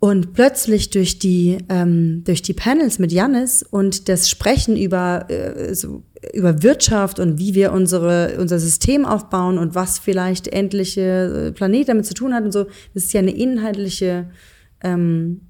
[0.00, 5.74] Und plötzlich durch die, ähm, durch die Panels mit Janis und das Sprechen über, äh,
[5.74, 6.02] so,
[6.34, 11.88] über Wirtschaft und wie wir unsere, unser System aufbauen und was vielleicht endliche äh, Planet
[11.88, 14.28] damit zu tun hat und so, das ist ja eine inhaltliche
[14.82, 15.42] ähm,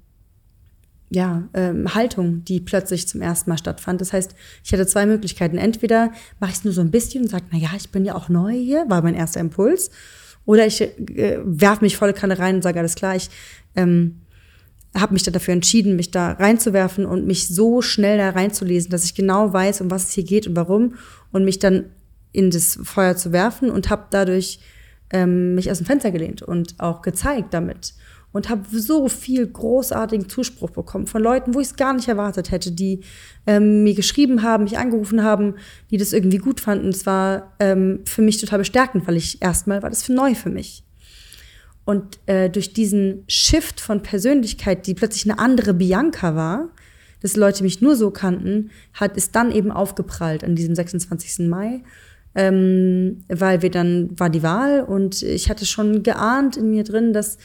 [1.13, 3.99] ja, ähm, Haltung, die plötzlich zum ersten Mal stattfand.
[3.99, 5.57] Das heißt, ich hatte zwei Möglichkeiten.
[5.57, 8.15] Entweder mache ich es nur so ein bisschen und sage, na ja, ich bin ja
[8.15, 9.91] auch neu hier, war mein erster Impuls.
[10.45, 13.29] Oder ich äh, werfe mich volle Kanne rein und sage, alles klar, ich
[13.75, 14.21] ähm,
[14.95, 19.03] habe mich da dafür entschieden, mich da reinzuwerfen und mich so schnell da reinzulesen, dass
[19.03, 20.95] ich genau weiß, um was es hier geht und warum
[21.31, 21.85] und mich dann
[22.31, 24.59] in das Feuer zu werfen und habe dadurch
[25.11, 27.93] ähm, mich aus dem Fenster gelehnt und auch gezeigt damit
[28.33, 32.51] und habe so viel großartigen Zuspruch bekommen von Leuten, wo ich es gar nicht erwartet
[32.51, 33.01] hätte, die
[33.45, 35.55] ähm, mir geschrieben haben, mich angerufen haben,
[35.89, 36.89] die das irgendwie gut fanden.
[36.89, 40.49] Es war ähm, für mich total bestärkend, weil ich erstmal war das für neu für
[40.49, 40.83] mich.
[41.83, 46.69] Und äh, durch diesen Shift von Persönlichkeit, die plötzlich eine andere Bianca war,
[47.21, 51.47] dass Leute mich nur so kannten, hat es dann eben aufgeprallt an diesem 26.
[51.47, 51.83] Mai.
[52.33, 57.11] Ähm, weil wir dann war die Wahl und ich hatte schon geahnt in mir drin,
[57.11, 57.37] dass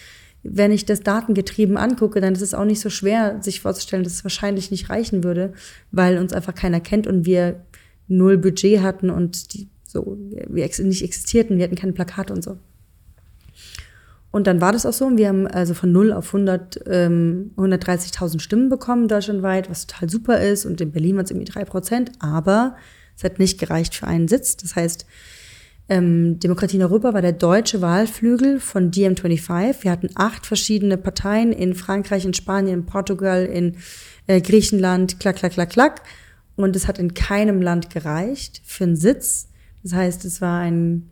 [0.50, 4.14] wenn ich das datengetrieben angucke, dann ist es auch nicht so schwer, sich vorzustellen, dass
[4.14, 5.52] es wahrscheinlich nicht reichen würde,
[5.92, 7.62] weil uns einfach keiner kennt und wir
[8.08, 12.58] null Budget hatten und die so wir nicht existierten, wir hatten keine Plakate und so.
[14.30, 15.16] Und dann war das auch so.
[15.16, 20.40] Wir haben also von 0 auf 100, ähm, 130.000 Stimmen bekommen deutschlandweit, was total super
[20.40, 20.66] ist.
[20.66, 22.12] Und in Berlin waren es irgendwie drei Prozent.
[22.18, 22.76] Aber
[23.16, 24.58] es hat nicht gereicht für einen Sitz.
[24.58, 25.06] Das heißt,
[25.88, 29.84] ähm, Demokratie in Europa war der deutsche Wahlflügel von DiEM25.
[29.84, 33.76] Wir hatten acht verschiedene Parteien in Frankreich, in Spanien, in Portugal, in
[34.26, 36.02] äh, Griechenland, klack, klack, klack, klack.
[36.56, 39.48] Und es hat in keinem Land gereicht für einen Sitz.
[39.82, 41.10] Das heißt, es war ein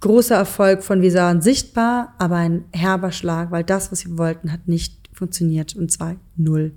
[0.00, 4.52] großer Erfolg von wir sahen sichtbar, aber ein herber Schlag, weil das, was wir wollten,
[4.52, 6.72] hat nicht funktioniert und zwar null.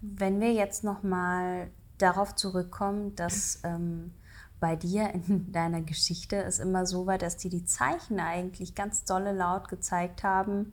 [0.00, 1.68] Wenn wir jetzt noch mal
[1.98, 4.12] darauf zurückkommen, dass ähm,
[4.60, 9.04] bei dir in deiner Geschichte es immer so war, dass dir die Zeichen eigentlich ganz
[9.04, 10.72] dolle laut gezeigt haben,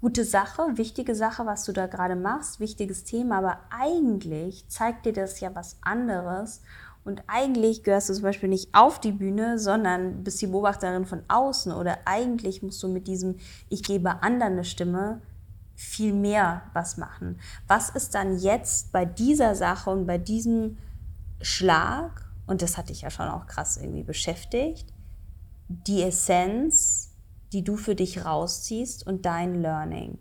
[0.00, 5.12] gute Sache, wichtige Sache, was du da gerade machst, wichtiges Thema, aber eigentlich zeigt dir
[5.12, 6.62] das ja was anderes.
[7.04, 11.22] Und eigentlich gehörst du zum Beispiel nicht auf die Bühne, sondern bist die Beobachterin von
[11.28, 11.72] außen.
[11.72, 13.36] Oder eigentlich musst du mit diesem
[13.70, 15.22] Ich gebe anderen eine Stimme
[15.74, 17.38] viel mehr was machen.
[17.66, 20.76] Was ist dann jetzt bei dieser Sache und bei diesem
[21.40, 24.92] Schlag, und das hat dich ja schon auch krass irgendwie beschäftigt,
[25.68, 27.12] die Essenz,
[27.52, 30.18] die du für dich rausziehst und dein Learning?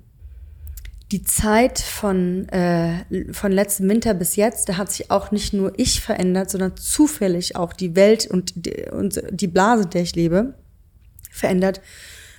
[1.11, 5.73] Die Zeit von, äh, von letztem Winter bis jetzt, da hat sich auch nicht nur
[5.77, 10.15] ich verändert, sondern zufällig auch die Welt und die, und die Blase, in der ich
[10.15, 10.53] lebe,
[11.31, 11.81] verändert,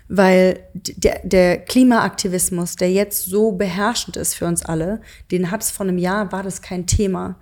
[0.06, 5.00] weil der, der Klimaaktivismus, der jetzt so beherrschend ist für uns alle,
[5.32, 7.40] den hat es vor einem Jahr, war das kein Thema.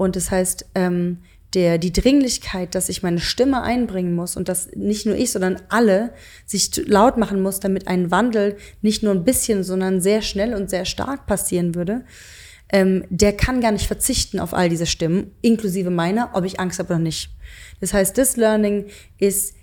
[0.00, 1.18] Und das heißt, ähm,
[1.52, 5.60] der, die Dringlichkeit, dass ich meine Stimme einbringen muss und dass nicht nur ich, sondern
[5.68, 6.14] alle
[6.46, 10.70] sich laut machen muss, damit ein Wandel nicht nur ein bisschen, sondern sehr schnell und
[10.70, 12.06] sehr stark passieren würde,
[12.72, 16.78] ähm, der kann gar nicht verzichten auf all diese Stimmen, inklusive meiner, ob ich Angst
[16.78, 17.28] habe oder nicht.
[17.82, 18.86] Das heißt, das Learning
[19.18, 19.54] ist,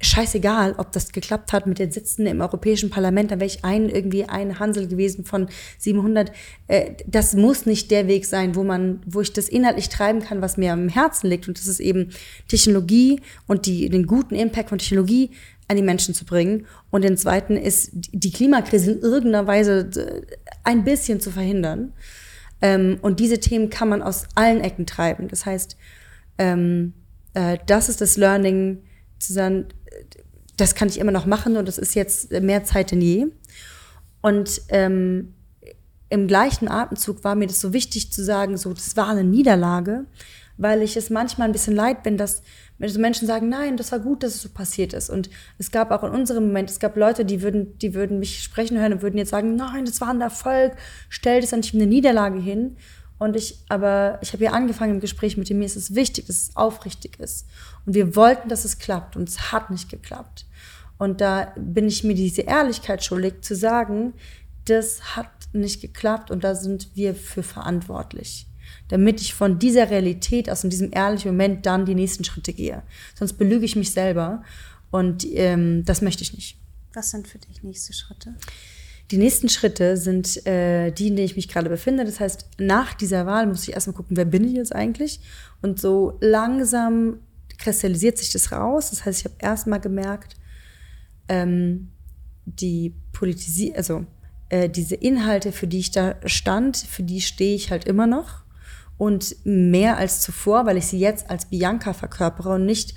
[0.00, 3.88] scheißegal, ob das geklappt hat mit den Sitzen im Europäischen Parlament, da wäre ich ein,
[3.88, 6.32] irgendwie ein Hansel gewesen von 700.
[6.68, 10.42] Äh, das muss nicht der Weg sein, wo man, wo ich das inhaltlich treiben kann,
[10.42, 11.48] was mir am Herzen liegt.
[11.48, 12.10] Und das ist eben
[12.48, 15.30] Technologie und die, den guten Impact von Technologie
[15.68, 16.66] an die Menschen zu bringen.
[16.90, 20.22] Und den zweiten ist, die Klimakrise in irgendeiner Weise äh,
[20.62, 21.94] ein bisschen zu verhindern.
[22.60, 25.28] Ähm, und diese Themen kann man aus allen Ecken treiben.
[25.28, 25.78] Das heißt,
[26.36, 26.92] ähm,
[27.32, 28.82] äh, das ist das Learning,
[29.18, 29.66] zu sagen,
[30.56, 33.26] das kann ich immer noch machen und das ist jetzt mehr Zeit denn je.
[34.22, 35.34] Und ähm,
[36.08, 40.06] im gleichen Atemzug war mir das so wichtig zu sagen, so, das war eine Niederlage,
[40.56, 42.42] weil ich es manchmal ein bisschen leid bin, dass
[42.78, 45.10] Menschen sagen, nein, das war gut, dass es so passiert ist.
[45.10, 48.42] Und es gab auch in unserem Moment, es gab Leute, die würden, die würden mich
[48.42, 50.76] sprechen hören und würden jetzt sagen, nein, das war ein Erfolg,
[51.08, 52.76] stell das nicht eine Niederlage hin.
[53.18, 56.26] Und ich, aber ich habe ja angefangen im Gespräch mit dem, mir ist es wichtig,
[56.26, 57.46] dass es aufrichtig ist.
[57.86, 60.46] Und wir wollten, dass es klappt und es hat nicht geklappt.
[60.98, 64.14] Und da bin ich mir diese Ehrlichkeit schuldig zu sagen,
[64.66, 68.46] das hat nicht geklappt und da sind wir für verantwortlich.
[68.88, 72.82] Damit ich von dieser Realität aus in diesem ehrlichen Moment dann die nächsten Schritte gehe.
[73.14, 74.42] Sonst belüge ich mich selber
[74.90, 76.58] und ähm, das möchte ich nicht.
[76.92, 78.34] Was sind für dich nächste Schritte?
[79.10, 82.04] Die nächsten Schritte sind äh, die, in denen ich mich gerade befinde.
[82.04, 85.20] Das heißt, nach dieser Wahl muss ich erstmal gucken, wer bin ich jetzt eigentlich?
[85.62, 87.20] Und so langsam
[87.58, 88.90] kristallisiert sich das raus.
[88.90, 90.34] Das heißt, ich habe erstmal gemerkt,
[91.28, 91.88] ähm,
[92.44, 94.06] die Politisierung, also
[94.48, 98.44] äh, diese Inhalte, für die ich da stand, für die stehe ich halt immer noch.
[98.98, 102.94] Und mehr als zuvor, weil ich sie jetzt als Bianca verkörpere und nicht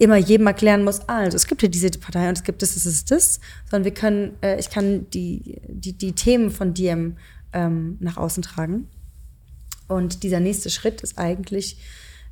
[0.00, 2.84] immer jedem erklären muss, also es gibt ja diese Partei und es gibt das, das,
[2.84, 3.40] das, das,
[3.70, 7.18] sondern wir können, äh, ich kann die, die, die Themen von Diem
[7.52, 8.88] ähm, nach außen tragen.
[9.88, 11.76] Und dieser nächste Schritt ist eigentlich,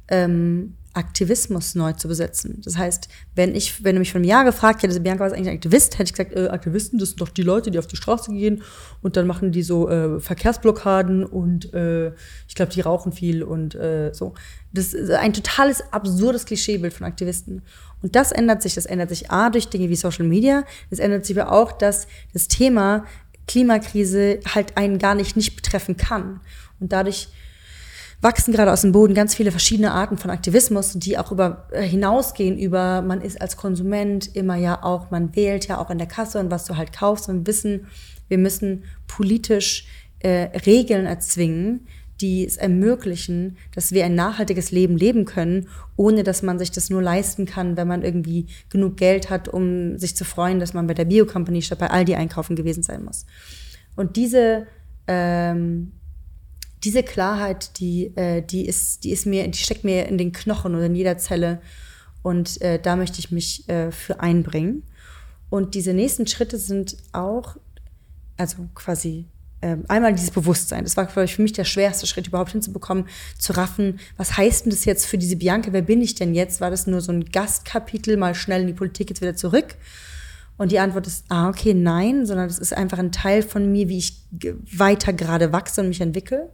[0.09, 2.61] ähm, Aktivismus neu zu besetzen.
[2.65, 5.39] Das heißt, wenn ich, wenn du mich vor einem Jahr gefragt hättest, Bianca, was ist
[5.39, 7.87] eigentlich ein Aktivist, hätte ich gesagt, äh, Aktivisten, das sind doch die Leute, die auf
[7.87, 8.63] die Straße gehen
[9.01, 12.09] und dann machen die so äh, Verkehrsblockaden und äh,
[12.49, 14.35] ich glaube, die rauchen viel und äh, so.
[14.73, 17.63] Das ist ein totales absurdes Klischeebild von Aktivisten.
[18.03, 18.75] Und das ändert sich.
[18.75, 20.65] Das ändert sich A durch Dinge wie Social Media.
[20.91, 23.05] Es ändert sich aber auch, dass das Thema
[23.47, 26.41] Klimakrise halt einen gar nicht nicht betreffen kann.
[26.81, 27.29] Und dadurch
[28.21, 31.83] wachsen gerade aus dem Boden ganz viele verschiedene Arten von Aktivismus, die auch über äh,
[31.83, 36.09] hinausgehen über, man ist als Konsument immer ja auch, man wählt ja auch in der
[36.09, 37.87] Kasse und was du halt kaufst und wissen,
[38.29, 39.87] wir müssen politisch
[40.21, 41.87] äh, Regeln erzwingen,
[42.21, 46.91] die es ermöglichen, dass wir ein nachhaltiges Leben leben können, ohne dass man sich das
[46.91, 50.89] nur leisten kann, wenn man irgendwie genug Geld hat, um sich zu freuen, dass man
[50.89, 53.25] bei der Bio-Company statt bei Aldi einkaufen gewesen sein muss.
[53.95, 54.67] Und diese
[55.07, 55.93] ähm,
[56.85, 60.75] diese Klarheit, die, äh, die, ist, die ist mir, die steckt mir in den Knochen
[60.75, 61.61] oder in jeder Zelle.
[62.23, 64.83] Und äh, da möchte ich mich äh, für einbringen.
[65.51, 67.57] Und diese nächsten Schritte sind auch,
[68.37, 69.27] also quasi
[69.61, 70.85] ähm, einmal dieses Bewusstsein.
[70.85, 73.07] Das war, ich, für mich der schwerste Schritt, überhaupt hinzubekommen,
[73.39, 75.73] zu raffen, was heißt denn das jetzt für diese Bianca?
[75.73, 76.61] Wer bin ich denn jetzt?
[76.61, 79.75] War das nur so ein Gastkapitel, mal schnell in die Politik, jetzt wieder zurück?
[80.59, 83.89] Und die Antwort ist, ah, okay, nein, sondern das ist einfach ein Teil von mir,
[83.89, 84.23] wie ich
[84.77, 86.51] weiter gerade wachse und mich entwickle.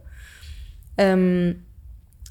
[0.97, 1.65] Ähm,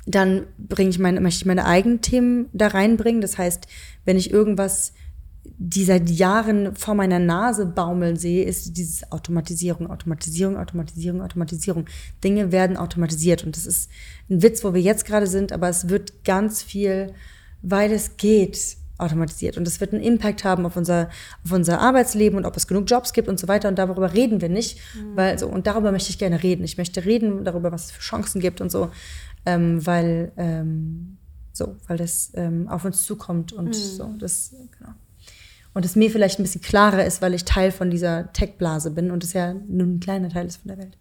[0.06, 3.20] dann bringe ich meine, möchte ich meine eigenen Themen da reinbringen.
[3.20, 3.66] Das heißt,
[4.04, 4.92] wenn ich irgendwas,
[5.44, 11.86] die seit Jahren vor meiner Nase baumeln sehe, ist dieses Automatisierung, Automatisierung, Automatisierung, Automatisierung.
[12.22, 13.44] Dinge werden automatisiert.
[13.44, 13.90] Und das ist
[14.28, 17.14] ein Witz, wo wir jetzt gerade sind, aber es wird ganz viel,
[17.62, 19.56] weil es geht, automatisiert.
[19.56, 21.08] Und das wird einen Impact haben auf unser,
[21.44, 23.68] auf unser Arbeitsleben und ob es genug Jobs gibt und so weiter.
[23.68, 24.78] Und darüber reden wir nicht.
[24.94, 25.16] Mhm.
[25.16, 26.64] Weil so, und darüber möchte ich gerne reden.
[26.64, 28.90] Ich möchte reden darüber, was es für Chancen gibt und so.
[29.46, 31.18] Ähm, weil, ähm,
[31.52, 33.72] so, weil das ähm, auf uns zukommt und mhm.
[33.72, 34.14] so.
[34.18, 34.92] Das, genau.
[35.74, 39.10] Und es mir vielleicht ein bisschen klarer ist, weil ich Teil von dieser Tech-Blase bin
[39.10, 40.96] und es ja nur ein kleiner Teil ist von der Welt.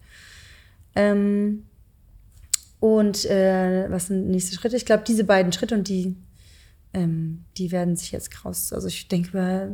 [0.96, 1.66] Ähm,
[2.80, 4.76] und äh, was sind nächste Schritte?
[4.76, 6.18] Ich glaube, diese beiden Schritte und die
[6.94, 8.72] ähm, die werden sich jetzt kraus.
[8.74, 9.72] Also ich denke über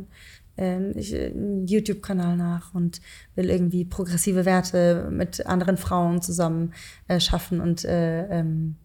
[0.59, 3.01] ähm, ich, einen YouTube-Kanal nach und
[3.35, 6.73] will irgendwie progressive Werte mit anderen Frauen zusammen
[7.07, 8.75] äh, schaffen und äh, ähm,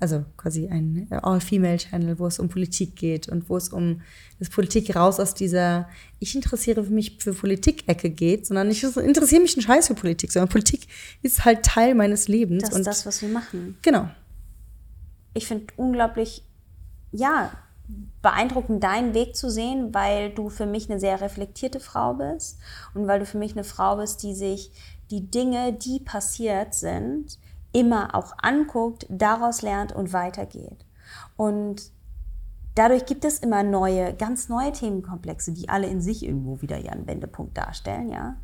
[0.00, 4.00] also quasi ein All-Female-Channel, wo es um Politik geht und wo es um
[4.38, 9.54] das Politik raus aus dieser ich interessiere mich für Politik-Ecke geht, sondern ich interessiere mich
[9.56, 10.86] einen Scheiß für Politik, sondern Politik
[11.20, 12.62] ist halt Teil meines Lebens.
[12.62, 13.76] Das ist das, was wir machen.
[13.82, 14.08] Genau.
[15.34, 16.44] ich finde unglaublich,
[17.12, 17.52] ja,
[18.22, 22.58] beeindruckend, deinen Weg zu sehen, weil du für mich eine sehr reflektierte Frau bist
[22.94, 24.72] und weil du für mich eine Frau bist, die sich
[25.10, 27.38] die Dinge, die passiert sind,
[27.72, 30.84] immer auch anguckt, daraus lernt und weitergeht.
[31.36, 31.90] Und
[32.74, 37.06] dadurch gibt es immer neue, ganz neue Themenkomplexe, die alle in sich irgendwo wieder ihren
[37.06, 38.36] Wendepunkt darstellen, ja.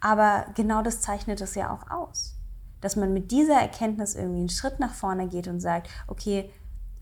[0.00, 2.36] Aber genau das zeichnet es ja auch aus.
[2.80, 6.50] Dass man mit dieser Erkenntnis irgendwie einen Schritt nach vorne geht und sagt, okay,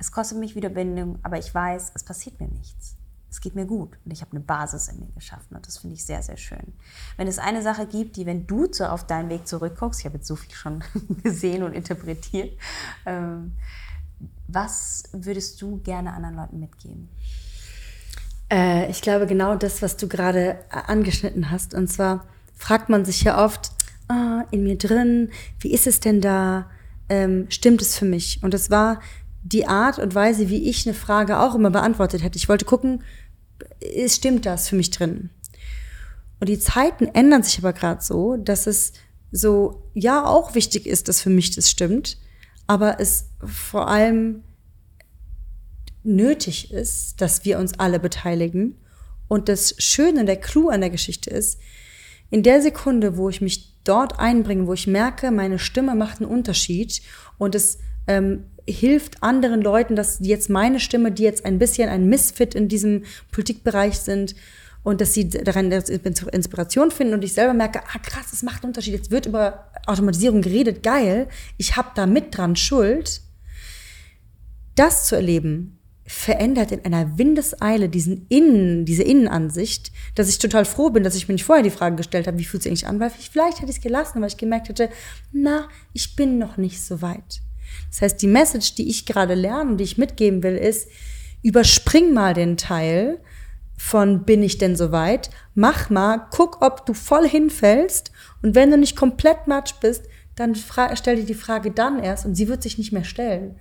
[0.04, 2.96] es kostet mich wieder Bindung, aber ich weiß, es passiert mir nichts.
[3.30, 5.96] Es geht mir gut und ich habe eine Basis in mir geschaffen und das finde
[5.96, 6.74] ich sehr, sehr schön.
[7.16, 10.18] Wenn es eine Sache gibt, die, wenn du zu, auf deinen Weg zurückguckst, ich habe
[10.18, 10.84] jetzt so viel schon
[11.22, 12.52] gesehen und interpretiert,
[13.06, 13.52] ähm,
[14.46, 17.08] was würdest du gerne anderen Leuten mitgeben?
[18.52, 21.72] Äh, ich glaube genau das, was du gerade angeschnitten hast.
[21.72, 23.70] Und zwar fragt man sich ja oft,
[24.10, 25.30] oh, in mir drin,
[25.60, 26.70] wie ist es denn da?
[27.08, 28.42] Ähm, stimmt es für mich?
[28.42, 29.00] Und das war
[29.44, 32.38] die Art und Weise, wie ich eine Frage auch immer beantwortet hätte.
[32.38, 33.02] Ich wollte gucken,
[33.78, 35.30] ist, stimmt das für mich drin?
[36.40, 38.94] Und die Zeiten ändern sich aber gerade so, dass es
[39.30, 42.18] so, ja, auch wichtig ist, dass für mich das stimmt,
[42.66, 44.42] aber es vor allem
[46.02, 48.78] nötig ist, dass wir uns alle beteiligen.
[49.28, 51.58] Und das Schöne, der Clou an der Geschichte ist,
[52.30, 56.30] in der Sekunde, wo ich mich dort einbringe, wo ich merke, meine Stimme macht einen
[56.30, 57.02] Unterschied
[57.38, 62.08] und es ähm, hilft anderen Leuten, dass jetzt meine Stimme, die jetzt ein bisschen ein
[62.08, 64.34] Misfit in diesem Politikbereich sind,
[64.84, 68.70] und dass sie daran Inspiration finden und ich selber merke, ah krass, das macht einen
[68.70, 68.92] Unterschied.
[68.92, 73.22] Jetzt wird über Automatisierung geredet, geil, ich habe da mit dran Schuld.
[74.76, 80.90] Das zu erleben, verändert in einer Windeseile diesen Innen, diese Innenansicht, dass ich total froh
[80.90, 83.00] bin, dass ich mir nicht vorher die Frage gestellt habe, wie fühlt es eigentlich an,
[83.00, 84.90] weil vielleicht hätte ich es gelassen, weil ich gemerkt hätte,
[85.32, 87.40] na, ich bin noch nicht so weit.
[87.90, 90.88] Das heißt, die Message, die ich gerade lerne und die ich mitgeben will, ist,
[91.42, 93.20] überspring mal den Teil
[93.76, 95.30] von bin ich denn so weit?
[95.54, 98.12] Mach mal, guck, ob du voll hinfällst
[98.42, 100.04] und wenn du nicht komplett matsch bist,
[100.36, 103.56] dann stell dir die Frage dann erst und sie wird sich nicht mehr stellen,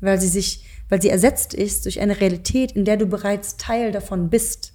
[0.00, 3.92] weil sie sich, weil sie ersetzt ist durch eine Realität, in der du bereits Teil
[3.92, 4.72] davon bist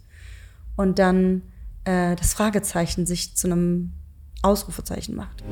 [0.77, 1.41] und dann
[1.83, 3.91] äh, das Fragezeichen sich zu einem
[4.41, 5.43] Ausrufezeichen macht.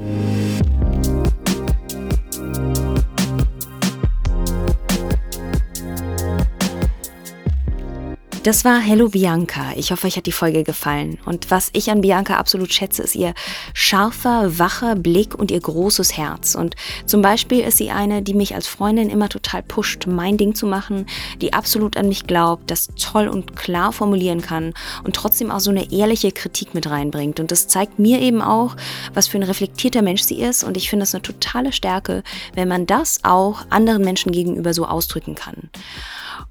[8.44, 9.74] Das war Hello Bianca.
[9.76, 11.20] Ich hoffe, euch hat die Folge gefallen.
[11.26, 13.34] Und was ich an Bianca absolut schätze, ist ihr
[13.74, 16.56] scharfer, wacher Blick und ihr großes Herz.
[16.56, 20.56] Und zum Beispiel ist sie eine, die mich als Freundin immer total pusht, mein Ding
[20.56, 21.06] zu machen,
[21.42, 24.74] die absolut an mich glaubt, das toll und klar formulieren kann
[25.04, 27.42] und trotzdem auch so eine ehrliche Kritik mit reinbringt.
[27.42, 28.78] Und das zeigt mir eben auch,
[29.14, 30.64] was für ein reflektierter Mensch sie ist.
[30.64, 32.24] Und ich finde das eine totale Stärke,
[32.54, 35.70] wenn man das auch anderen Menschen gegenüber so ausdrücken kann.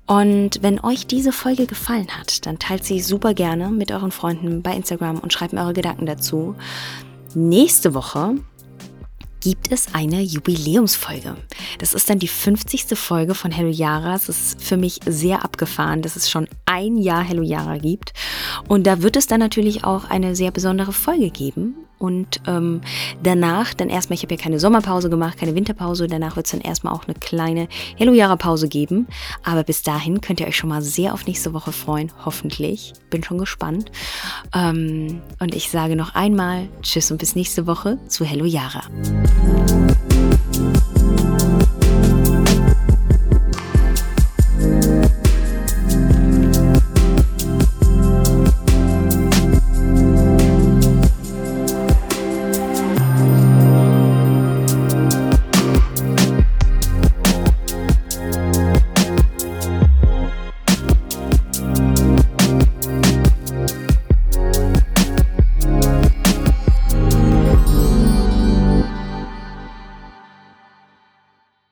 [0.07, 4.63] Und wenn euch diese Folge gefallen hat, dann teilt sie super gerne mit euren Freunden
[4.63, 6.55] bei Instagram und schreibt mir eure Gedanken dazu.
[7.35, 8.37] Nächste Woche
[9.41, 11.37] gibt es eine Jubiläumsfolge.
[11.79, 12.99] Das ist dann die 50.
[12.99, 14.15] Folge von Hello Yara.
[14.15, 18.13] Es ist für mich sehr abgefahren, dass es schon ein Jahr Hello Yara gibt.
[18.69, 21.88] Und da wird es dann natürlich auch eine sehr besondere Folge geben.
[21.99, 22.81] Und ähm,
[23.23, 26.61] danach, dann erstmal, ich habe ja keine Sommerpause gemacht, keine Winterpause, danach wird es dann
[26.61, 29.07] erstmal auch eine kleine Hello-Jahre-Pause geben.
[29.43, 32.93] Aber bis dahin könnt ihr euch schon mal sehr auf nächste Woche freuen, hoffentlich.
[33.11, 33.91] Bin schon gespannt.
[34.55, 38.83] Ähm, und ich sage noch einmal Tschüss und bis nächste Woche zu Hello Jahre.